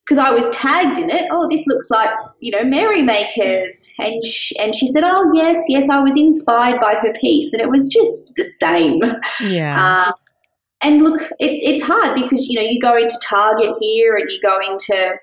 [0.07, 1.29] because I was tagged in it.
[1.33, 2.09] Oh, this looks like
[2.41, 6.81] you know Mary Makers, and she, and she said, oh yes, yes, I was inspired
[6.81, 9.01] by her piece, and it was just the same.
[9.41, 10.15] yeah Um,
[10.83, 14.41] and look, it, it's hard because you know you go into Target here and you
[14.41, 15.17] go into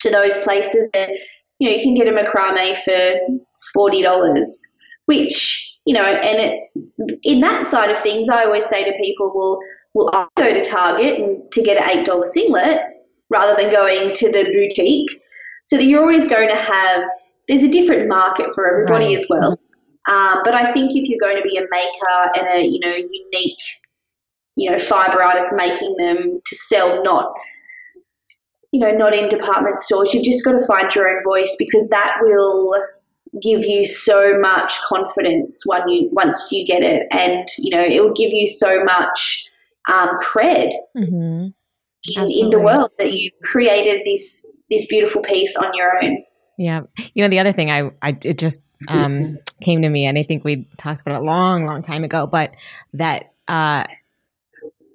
[0.00, 1.10] to those places and
[1.58, 3.38] you know you can get a macrame for
[3.74, 4.72] forty dollars,
[5.04, 9.30] which you know, and it in that side of things, I always say to people,
[9.34, 9.58] well,
[9.94, 12.80] well, I go to Target and to get an eight dollar singlet
[13.30, 15.20] rather than going to the boutique,
[15.64, 17.02] so that you're always going to have
[17.48, 19.18] there's a different market for everybody Right.
[19.18, 19.58] as well.
[20.08, 22.94] Um, but I think if you're going to be a maker and a you know
[22.94, 23.58] unique,
[24.54, 27.34] you know fiber artist making them to sell, not
[28.72, 31.88] you know not in department stores, you've just got to find your own voice because
[31.88, 32.74] that will
[33.42, 38.00] give you so much confidence when you once you get it, and you know it
[38.00, 39.50] will give you so much
[39.92, 41.25] um, cred hmm
[42.16, 46.24] in, in the world that you created this this beautiful piece on your own.
[46.58, 46.82] Yeah.
[47.14, 49.20] You know, the other thing I, I it just um,
[49.62, 52.26] came to me, and I think we talked about it a long, long time ago,
[52.26, 52.52] but
[52.94, 53.84] that, uh,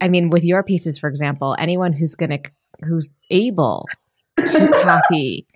[0.01, 2.39] I mean, with your pieces, for example, anyone who's going to,
[2.81, 3.87] who's able
[4.37, 5.47] to copy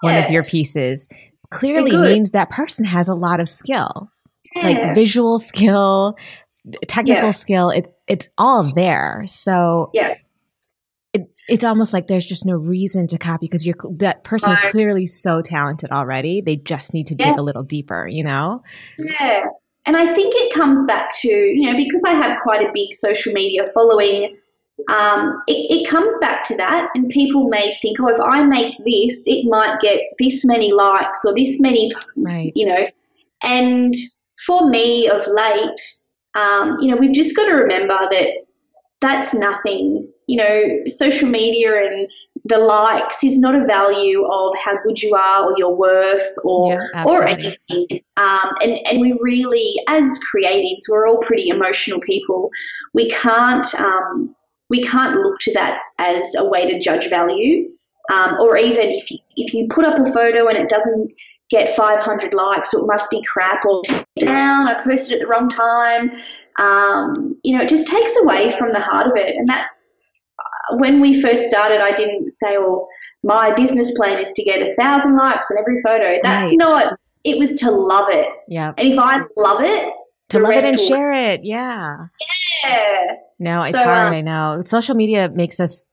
[0.00, 1.06] one of your pieces
[1.50, 4.10] clearly means that person has a lot of skill,
[4.56, 4.62] Yeah.
[4.62, 6.16] like visual skill,
[6.88, 7.30] technical Yeah.
[7.32, 7.70] skill.
[7.70, 9.24] It's, it's all there.
[9.26, 10.14] So, Yeah.
[11.50, 14.60] It, it's almost like there's just no reason to copy because you're that person is
[14.70, 16.40] clearly so talented already.
[16.40, 18.62] They just need to dig a little deeper, you know?
[18.98, 19.42] Yeah.
[19.86, 22.92] And I think it comes back to, you know, because I have quite a big
[22.92, 24.36] social media following,
[24.90, 26.88] um, it, it comes back to that.
[26.94, 31.24] And people may think, oh, if I make this, it might get this many likes
[31.24, 32.52] or this many, Right.
[32.54, 32.86] you know.
[33.42, 33.94] And
[34.46, 35.80] for me of late,
[36.34, 38.28] um, you know, we've just got to remember that
[39.00, 40.06] that's nothing.
[40.30, 42.08] You know, social media and
[42.44, 46.74] the likes is not a value of how good you are or your worth or
[46.74, 48.02] Yeah, or anything.
[48.16, 52.50] Um, and and we really, as creatives, we're all pretty emotional people.
[52.94, 54.34] We can't um,
[54.68, 57.68] we can't look to that as a way to judge value.
[58.12, 61.12] Um, or even if you, if you put up a photo and it doesn't
[61.50, 63.82] get 500 likes, or it must be crap, or
[64.18, 66.12] down, I posted at the wrong time.
[66.58, 69.98] Um, you know, it just takes away from the heart of it, and that's
[70.78, 72.88] when we first started, I didn't say, well,
[73.22, 76.18] my business plan is to get a thousand likes on every photo.
[76.22, 76.56] That's Right.
[76.58, 76.94] not,
[77.24, 78.28] it was to love it.
[78.48, 78.72] Yeah.
[78.78, 79.88] And if I love it,
[80.30, 81.40] To love it and will- share it.
[81.44, 81.96] Yeah.
[82.64, 82.98] Yeah.
[83.38, 83.98] No, it's So, hard.
[84.08, 84.62] um, I know.
[84.64, 85.84] Social media makes us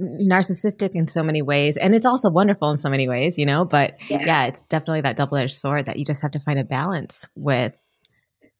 [0.00, 3.64] narcissistic in so many ways, and it's also wonderful in so many ways, you know.
[3.64, 4.24] But Yeah.
[4.24, 7.26] yeah, it's definitely that double edged sword that you just have to find a balance
[7.36, 7.72] with.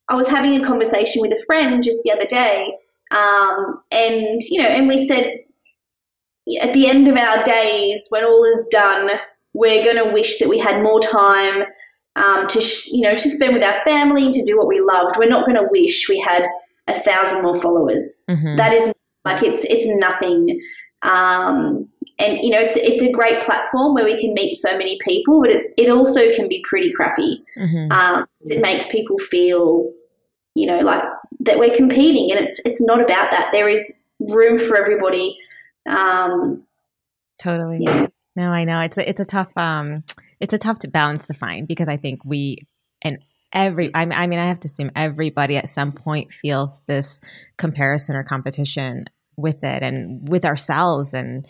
[0.09, 2.72] I was having a conversation with a friend just the other day,
[3.11, 5.32] um, and you know, and we said
[6.61, 9.11] at the end of our days, when all is done,
[9.52, 11.64] we're going to wish that we had more time
[12.16, 14.80] um, to, sh- you know, to spend with our family and to do what we
[14.80, 15.16] loved.
[15.18, 16.46] We're not going to wish we had
[16.86, 18.24] a thousand more followers.
[18.30, 18.56] Mhm.
[18.56, 18.92] That is
[19.24, 20.61] like it's it's nothing.
[21.02, 21.86] Um,
[22.18, 25.40] and you know, it's it's a great platform where we can meet so many people,
[25.40, 27.92] but it, it also can be pretty crappy Mhm.
[27.92, 29.92] um, it makes people feel,
[30.59, 31.02] you know, like
[31.40, 33.50] that we're competing, and it's it's not about that.
[33.52, 35.38] There is room for everybody.
[35.88, 36.64] Um,
[37.40, 37.78] Totally.
[37.80, 38.80] yeah, No, I know.
[38.80, 40.02] It's a it's a tough um
[40.40, 42.59] it's a tough to balance to find because I think we
[43.02, 43.18] and
[43.52, 47.20] every I mean, I mean I have to assume everybody at some point feels this
[47.56, 49.06] comparison or competition
[49.36, 51.46] with it and with ourselves and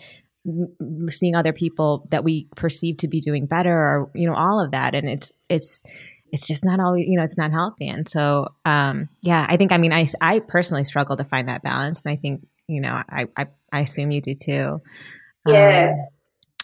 [1.09, 4.71] seeing other people that we perceive to be doing better or you know all of
[4.71, 5.83] that and it's it's
[6.31, 9.71] it's just not always you know it's not healthy and so um yeah i think
[9.71, 12.93] i mean i i personally struggle to find that balance and i think you know
[13.09, 14.81] i i, I assume you do too
[15.47, 15.91] Yeah.
[15.91, 16.05] Um,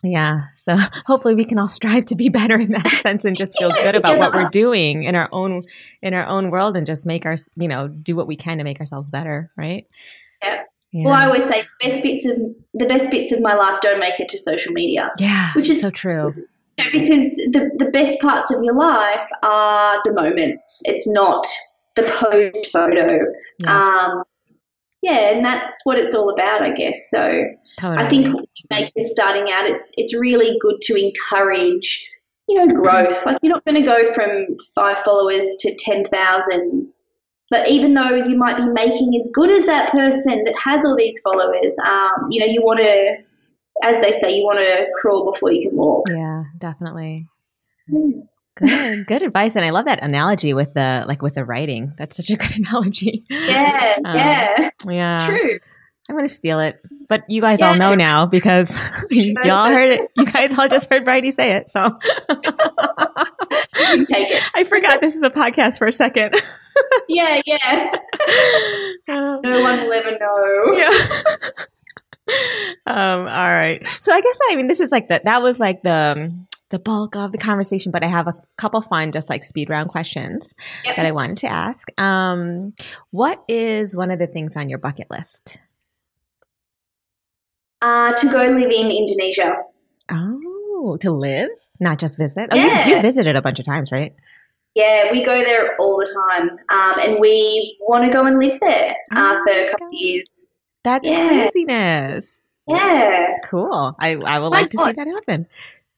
[0.03, 0.75] yeah so
[1.07, 3.83] hopefully we can all strive to be better in that sense and just feel Yeah,
[3.83, 5.63] good about what we're doing in our own
[6.01, 8.63] in our own world and just make our you know do what we can to
[8.63, 9.87] make ourselves better right
[10.43, 10.61] Yeah.
[10.91, 11.05] yeah.
[11.05, 12.35] Well, I always say the best bits of
[12.73, 15.11] the best bits of my life don't make it to social media.
[15.19, 16.35] yeah which is- so true
[16.77, 20.81] Because the the best parts of your life are the moments.
[20.85, 21.47] It's not
[21.95, 23.19] the posed photo.
[23.59, 23.77] Yeah.
[23.77, 24.23] Um,
[25.01, 27.09] yeah, and that's what it's all about, I guess.
[27.09, 27.43] So.
[27.79, 32.09] totally I think when you make this starting out, it's it's really good to encourage,
[32.49, 33.25] you know, growth.
[33.25, 36.87] Like you're not going to go from five followers to ten thousand,
[37.51, 40.95] but even though you might be making as good as that person that has all
[40.95, 43.17] these followers, um, you know, you want to,
[43.83, 46.07] as they say, you want to crawl before you can walk.
[46.09, 47.27] yeah definitely
[48.57, 51.93] Good, good advice, and I love that analogy with the like with the writing.
[51.97, 53.25] That's such a good analogy.
[53.29, 55.17] Yeah, Um, yeah, yeah.
[55.17, 55.59] it's true.
[56.09, 56.79] I'm gonna steal it,
[57.09, 58.73] but you guys all know now because
[59.09, 60.09] you all heard it.
[60.15, 61.99] You guys all just heard Brydie say it, so
[64.05, 64.43] take it.
[64.55, 66.35] I forgot this is a podcast for a second.
[67.09, 67.91] Yeah, yeah.
[69.09, 70.73] Um, No one will ever know.
[70.77, 71.49] yeah.
[72.87, 73.21] um.
[73.21, 73.85] All right.
[73.99, 76.79] So I guess I mean this is like the that was like the um, the
[76.79, 80.53] bulk of the conversation, but I have a couple fun just like speed round questions
[80.83, 80.95] Yep.
[80.97, 81.87] that I wanted to ask.
[81.99, 82.73] Um,
[83.11, 85.59] what is one of the things on your bucket list?
[87.81, 89.55] Uh, to go live in Indonesia.
[90.11, 91.49] Oh, to live,
[91.79, 92.49] not just visit.
[92.51, 92.87] Oh, Yeah.
[92.87, 94.13] you, you visited a bunch of times, right?
[94.73, 98.59] Yeah, we go there all the time, um, and we want to go and live
[98.59, 100.47] there uh, Oh for a couple of years.
[100.85, 101.25] That's Yeah.
[101.25, 102.39] craziness.
[102.67, 103.95] Yeah, Cool.
[103.99, 105.45] I, I would Why like to see that happen.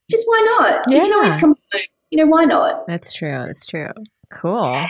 [0.10, 0.90] just why not?
[0.90, 1.40] You can always Yeah.
[1.40, 1.82] come home.
[2.10, 2.88] You know, why not?
[2.88, 3.44] That's true.
[3.46, 3.92] That's true.
[4.32, 4.82] Cool.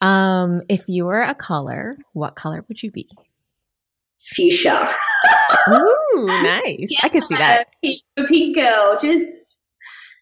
[0.00, 3.08] Um, if you were a color, what color would you be?
[4.18, 4.88] Fuchsia.
[5.70, 6.98] Ooh, nice.
[7.02, 7.68] I can see that.
[7.82, 8.98] Pink, a pink girl.
[9.00, 9.65] Just,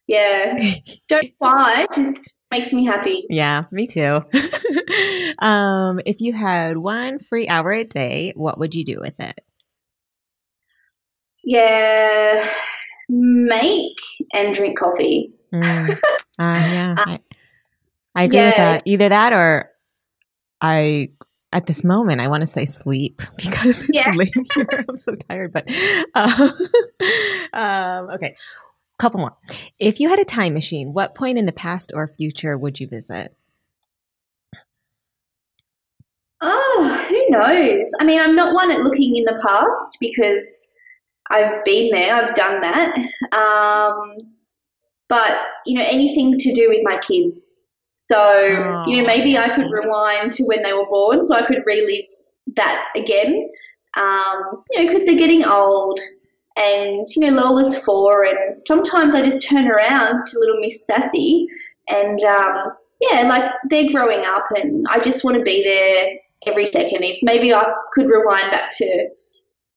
[0.07, 0.73] yeah.
[1.09, 1.87] Don't why.
[1.95, 3.27] Just makes me happy.
[3.31, 4.21] Yeah, me too.
[5.39, 9.41] um, if you had one free hour a day, what would you do with it?
[11.43, 12.49] Yeah.
[13.09, 13.97] Make
[14.33, 15.33] and drink coffee.
[15.53, 15.91] Mm.
[15.93, 15.99] Uh,
[16.39, 17.18] yeah, I,
[18.14, 18.83] I agree with that.
[18.87, 19.71] Either that or
[20.61, 21.11] I,
[21.53, 24.13] at this moment, I want to say sleep because it's Yeah.
[24.17, 24.85] late here.
[24.89, 25.53] I'm so tired.
[25.53, 25.67] But
[26.14, 26.51] uh,
[27.53, 28.37] um, okay,
[29.05, 29.37] couple more.
[29.79, 32.89] If you had a time machine, what point in the past or future would you
[32.89, 33.37] visit?
[36.41, 37.85] Oh, who knows?
[38.01, 40.71] I mean, I'm not one at looking in the past because
[41.31, 42.97] I've been there, I've done that.
[43.33, 44.17] Um,
[45.11, 45.33] but,
[45.67, 47.59] you know, anything to do with my kids.
[47.93, 48.33] So,
[48.87, 52.07] you know, maybe I could rewind to when they were born so I could relive
[52.57, 53.51] that again.
[53.97, 56.01] Um, you know, because they're getting old
[56.57, 61.47] and you know Lola's four, and sometimes I just turn around to little Miss Sassy,
[61.89, 66.07] and um, yeah, like they're growing up, and I just want to be there
[66.47, 67.03] every second.
[67.03, 69.09] If maybe I could rewind back to,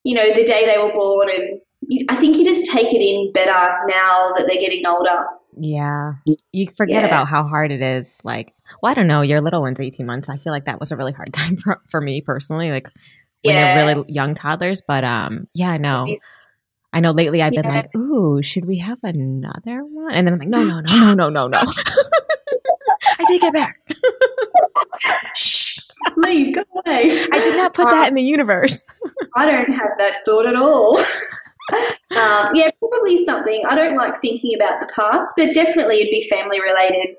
[0.04, 3.02] you know, the day they were born, and you, I think you just take it
[3.02, 3.52] in better
[3.88, 5.26] now that they're getting older.
[5.60, 6.14] Yeah.
[6.52, 7.08] You forget Yeah.
[7.08, 8.16] about how hard it is.
[8.24, 9.22] Like, well, I don't know.
[9.24, 10.30] Your little one's 18 months.
[10.30, 12.88] I feel like that was a really hard time for, for me personally, like
[13.44, 13.76] when Yeah.
[13.84, 14.84] they're really young toddlers.
[14.88, 16.04] But um, yeah, I know.
[16.04, 16.20] It's-
[16.94, 17.70] I know lately I've been Yeah.
[17.76, 20.14] like, ooh, should we have another one?
[20.14, 21.60] And then I'm like, no, no, no, no, no, no, no.
[23.20, 23.80] I take it back.
[25.36, 25.80] Shh,
[26.18, 27.26] leave, go away.
[27.32, 28.84] I did not put Um, that in the universe.
[29.36, 30.98] I don't have that thought at all.
[32.16, 33.62] um, yeah, probably something.
[33.68, 37.16] I don't like thinking about the past, but definitely it'd be family related.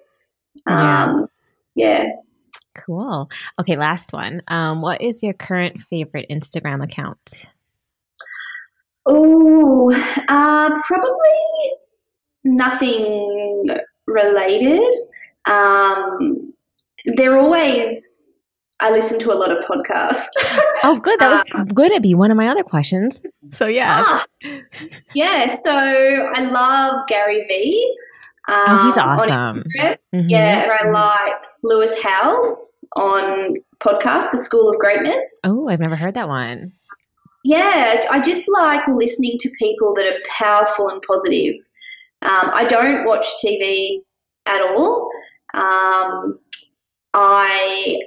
[0.66, 1.04] Yeah.
[1.04, 1.26] Um,
[1.74, 2.06] yeah.
[2.74, 3.28] Cool.
[3.60, 4.40] Okay, last one.
[4.48, 7.44] Um, what is your current favorite Instagram account?
[9.10, 9.90] Oh,
[10.28, 11.72] uh, probably
[12.44, 13.66] nothing
[14.06, 14.82] related.
[15.47, 16.52] Um,
[17.16, 18.35] they're always,
[18.80, 20.26] I listen to a lot of podcasts.
[20.85, 21.18] Oh, good.
[21.18, 23.20] That was going to be one of my other questions.
[23.51, 24.01] So yeah.
[24.06, 24.24] Ah,
[25.12, 27.97] yeah, so I love Gary Vee.
[28.47, 29.28] Um, Oh, he's awesome.
[29.64, 29.97] Instagram.
[30.14, 30.26] Mhm.
[30.28, 35.40] Yeah, and I like Lewis Howes on podcast, The School of Greatness.
[35.44, 36.72] Oh, I've never heard that one.
[37.44, 41.55] Yeah, I just like listening to people that are powerful and positive.
[42.23, 43.98] Um, I don't watch TV
[44.47, 45.09] at all.
[45.55, 46.39] Um,
[47.15, 48.01] I,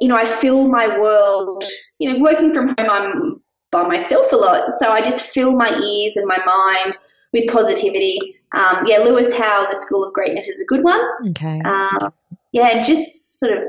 [0.00, 1.64] you know, I fill my world.
[1.98, 3.40] You know, working from home, I'm
[3.70, 6.98] by myself a lot, so I just fill my ears and my mind
[7.32, 8.18] with positivity.
[8.54, 11.00] Um, yeah, Lewis Howe, The School of Greatness, is a good one.
[11.30, 11.60] Okay.
[11.64, 12.12] Um,
[12.52, 13.62] yeah, just sort of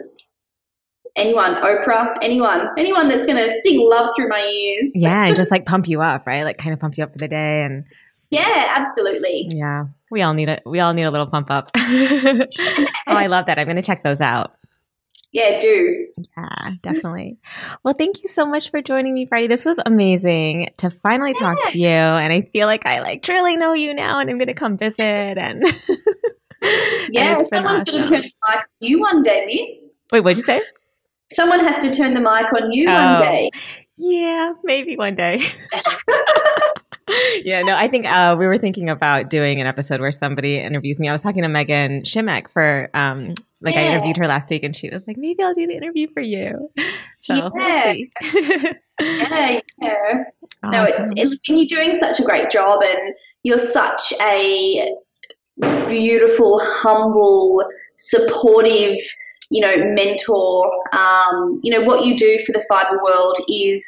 [1.15, 4.91] anyone, Oprah, anyone, anyone that's going to sing love through my ears.
[4.95, 6.43] Yeah, and just like pump you up, right?
[6.43, 7.85] Like kind of pump you up for the day and
[8.29, 9.49] Yeah, absolutely.
[9.51, 9.85] yeah.
[10.11, 10.61] We all need it.
[10.65, 11.71] We all need a little pump up.
[11.75, 12.45] oh,
[13.07, 13.57] I love that.
[13.57, 14.55] I'm going to check those out.
[15.31, 16.05] Yeah, do.
[16.37, 17.39] Yeah, definitely.
[17.83, 19.47] Well, thank you so much for joining me, Brydie.
[19.47, 21.87] This was amazing to finally talk to you.
[21.87, 24.77] And I feel like I like truly know you now and I'm going to come
[24.77, 25.01] visit.
[25.03, 25.63] And
[27.09, 30.07] Yeah, and someone's going to turn on you one day, Miss.
[30.11, 30.61] Wait, what'd you say?
[31.33, 32.93] Someone has to turn the mic on you Oh.
[32.93, 33.49] one day.
[33.97, 35.41] Yeah, maybe one day.
[37.43, 40.99] yeah, no, I think uh, we were thinking about doing an episode where somebody interviews
[40.99, 41.09] me.
[41.09, 44.75] I was talking to Megan Shimek for, um, like, I interviewed her last week, and
[44.75, 46.69] she was like, maybe I'll do the interview for you.
[47.19, 47.91] So, we'll Yeah.
[47.93, 48.11] see.
[49.01, 50.23] Yeah, yeah.
[50.65, 51.17] No, it's, Awesome.
[51.17, 54.93] and you're doing such a great job, and you're such a
[55.87, 57.61] beautiful, humble,
[57.97, 58.97] supportive,
[59.53, 60.69] you know, mentor.
[60.93, 63.85] Um, you know what you do for the fibre world is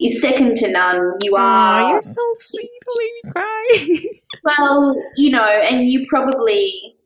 [0.00, 1.14] is second to none.
[1.22, 2.70] You are you're so sweet.
[2.98, 3.96] Me cry.
[4.44, 6.96] well, you know, and you probably,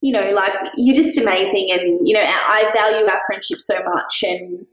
[0.00, 4.24] you know, like you're just amazing, and you know, I value our friendship so much,
[4.24, 4.66] and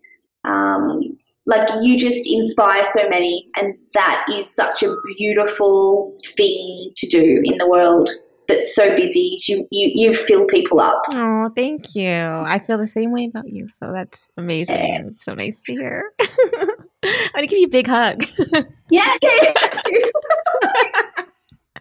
[0.43, 7.07] um, like you just inspire so many, and that is such a beautiful thing to
[7.07, 8.09] do in the world
[8.47, 9.35] that's so busy.
[9.47, 11.01] You you you fill people up.
[11.09, 12.09] Oh, thank you.
[12.09, 13.67] I feel the same way about you.
[13.67, 14.75] So that's amazing.
[14.75, 16.11] and It's so nice to hear.
[16.19, 18.25] I'm going to give you a big hug.
[18.89, 19.53] Yeah, yeah.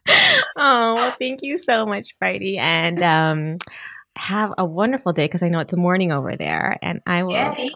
[0.56, 2.58] oh, well, thank you so much, Brydie.
[2.58, 3.58] And um,
[4.16, 6.78] have a wonderful day because I know it's morning over there.
[6.82, 7.70] And I will Yay.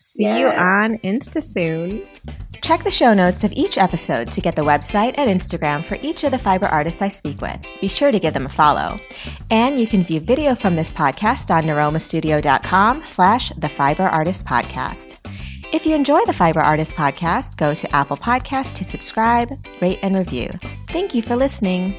[0.00, 2.06] See you on Insta soon.
[2.62, 6.24] Check the show notes of each episode to get the website and Instagram for each
[6.24, 7.64] of the fiber artists I speak with.
[7.80, 9.00] Be sure to give them a follow.
[9.50, 15.16] And you can view video from this podcast on niromastudio.com slash the fiber artist podcast.
[15.70, 19.50] If you enjoy the Fiber Artist podcast, go to Apple Podcasts to subscribe,
[19.82, 20.50] rate, and review.
[20.88, 21.94] Thank you for listening.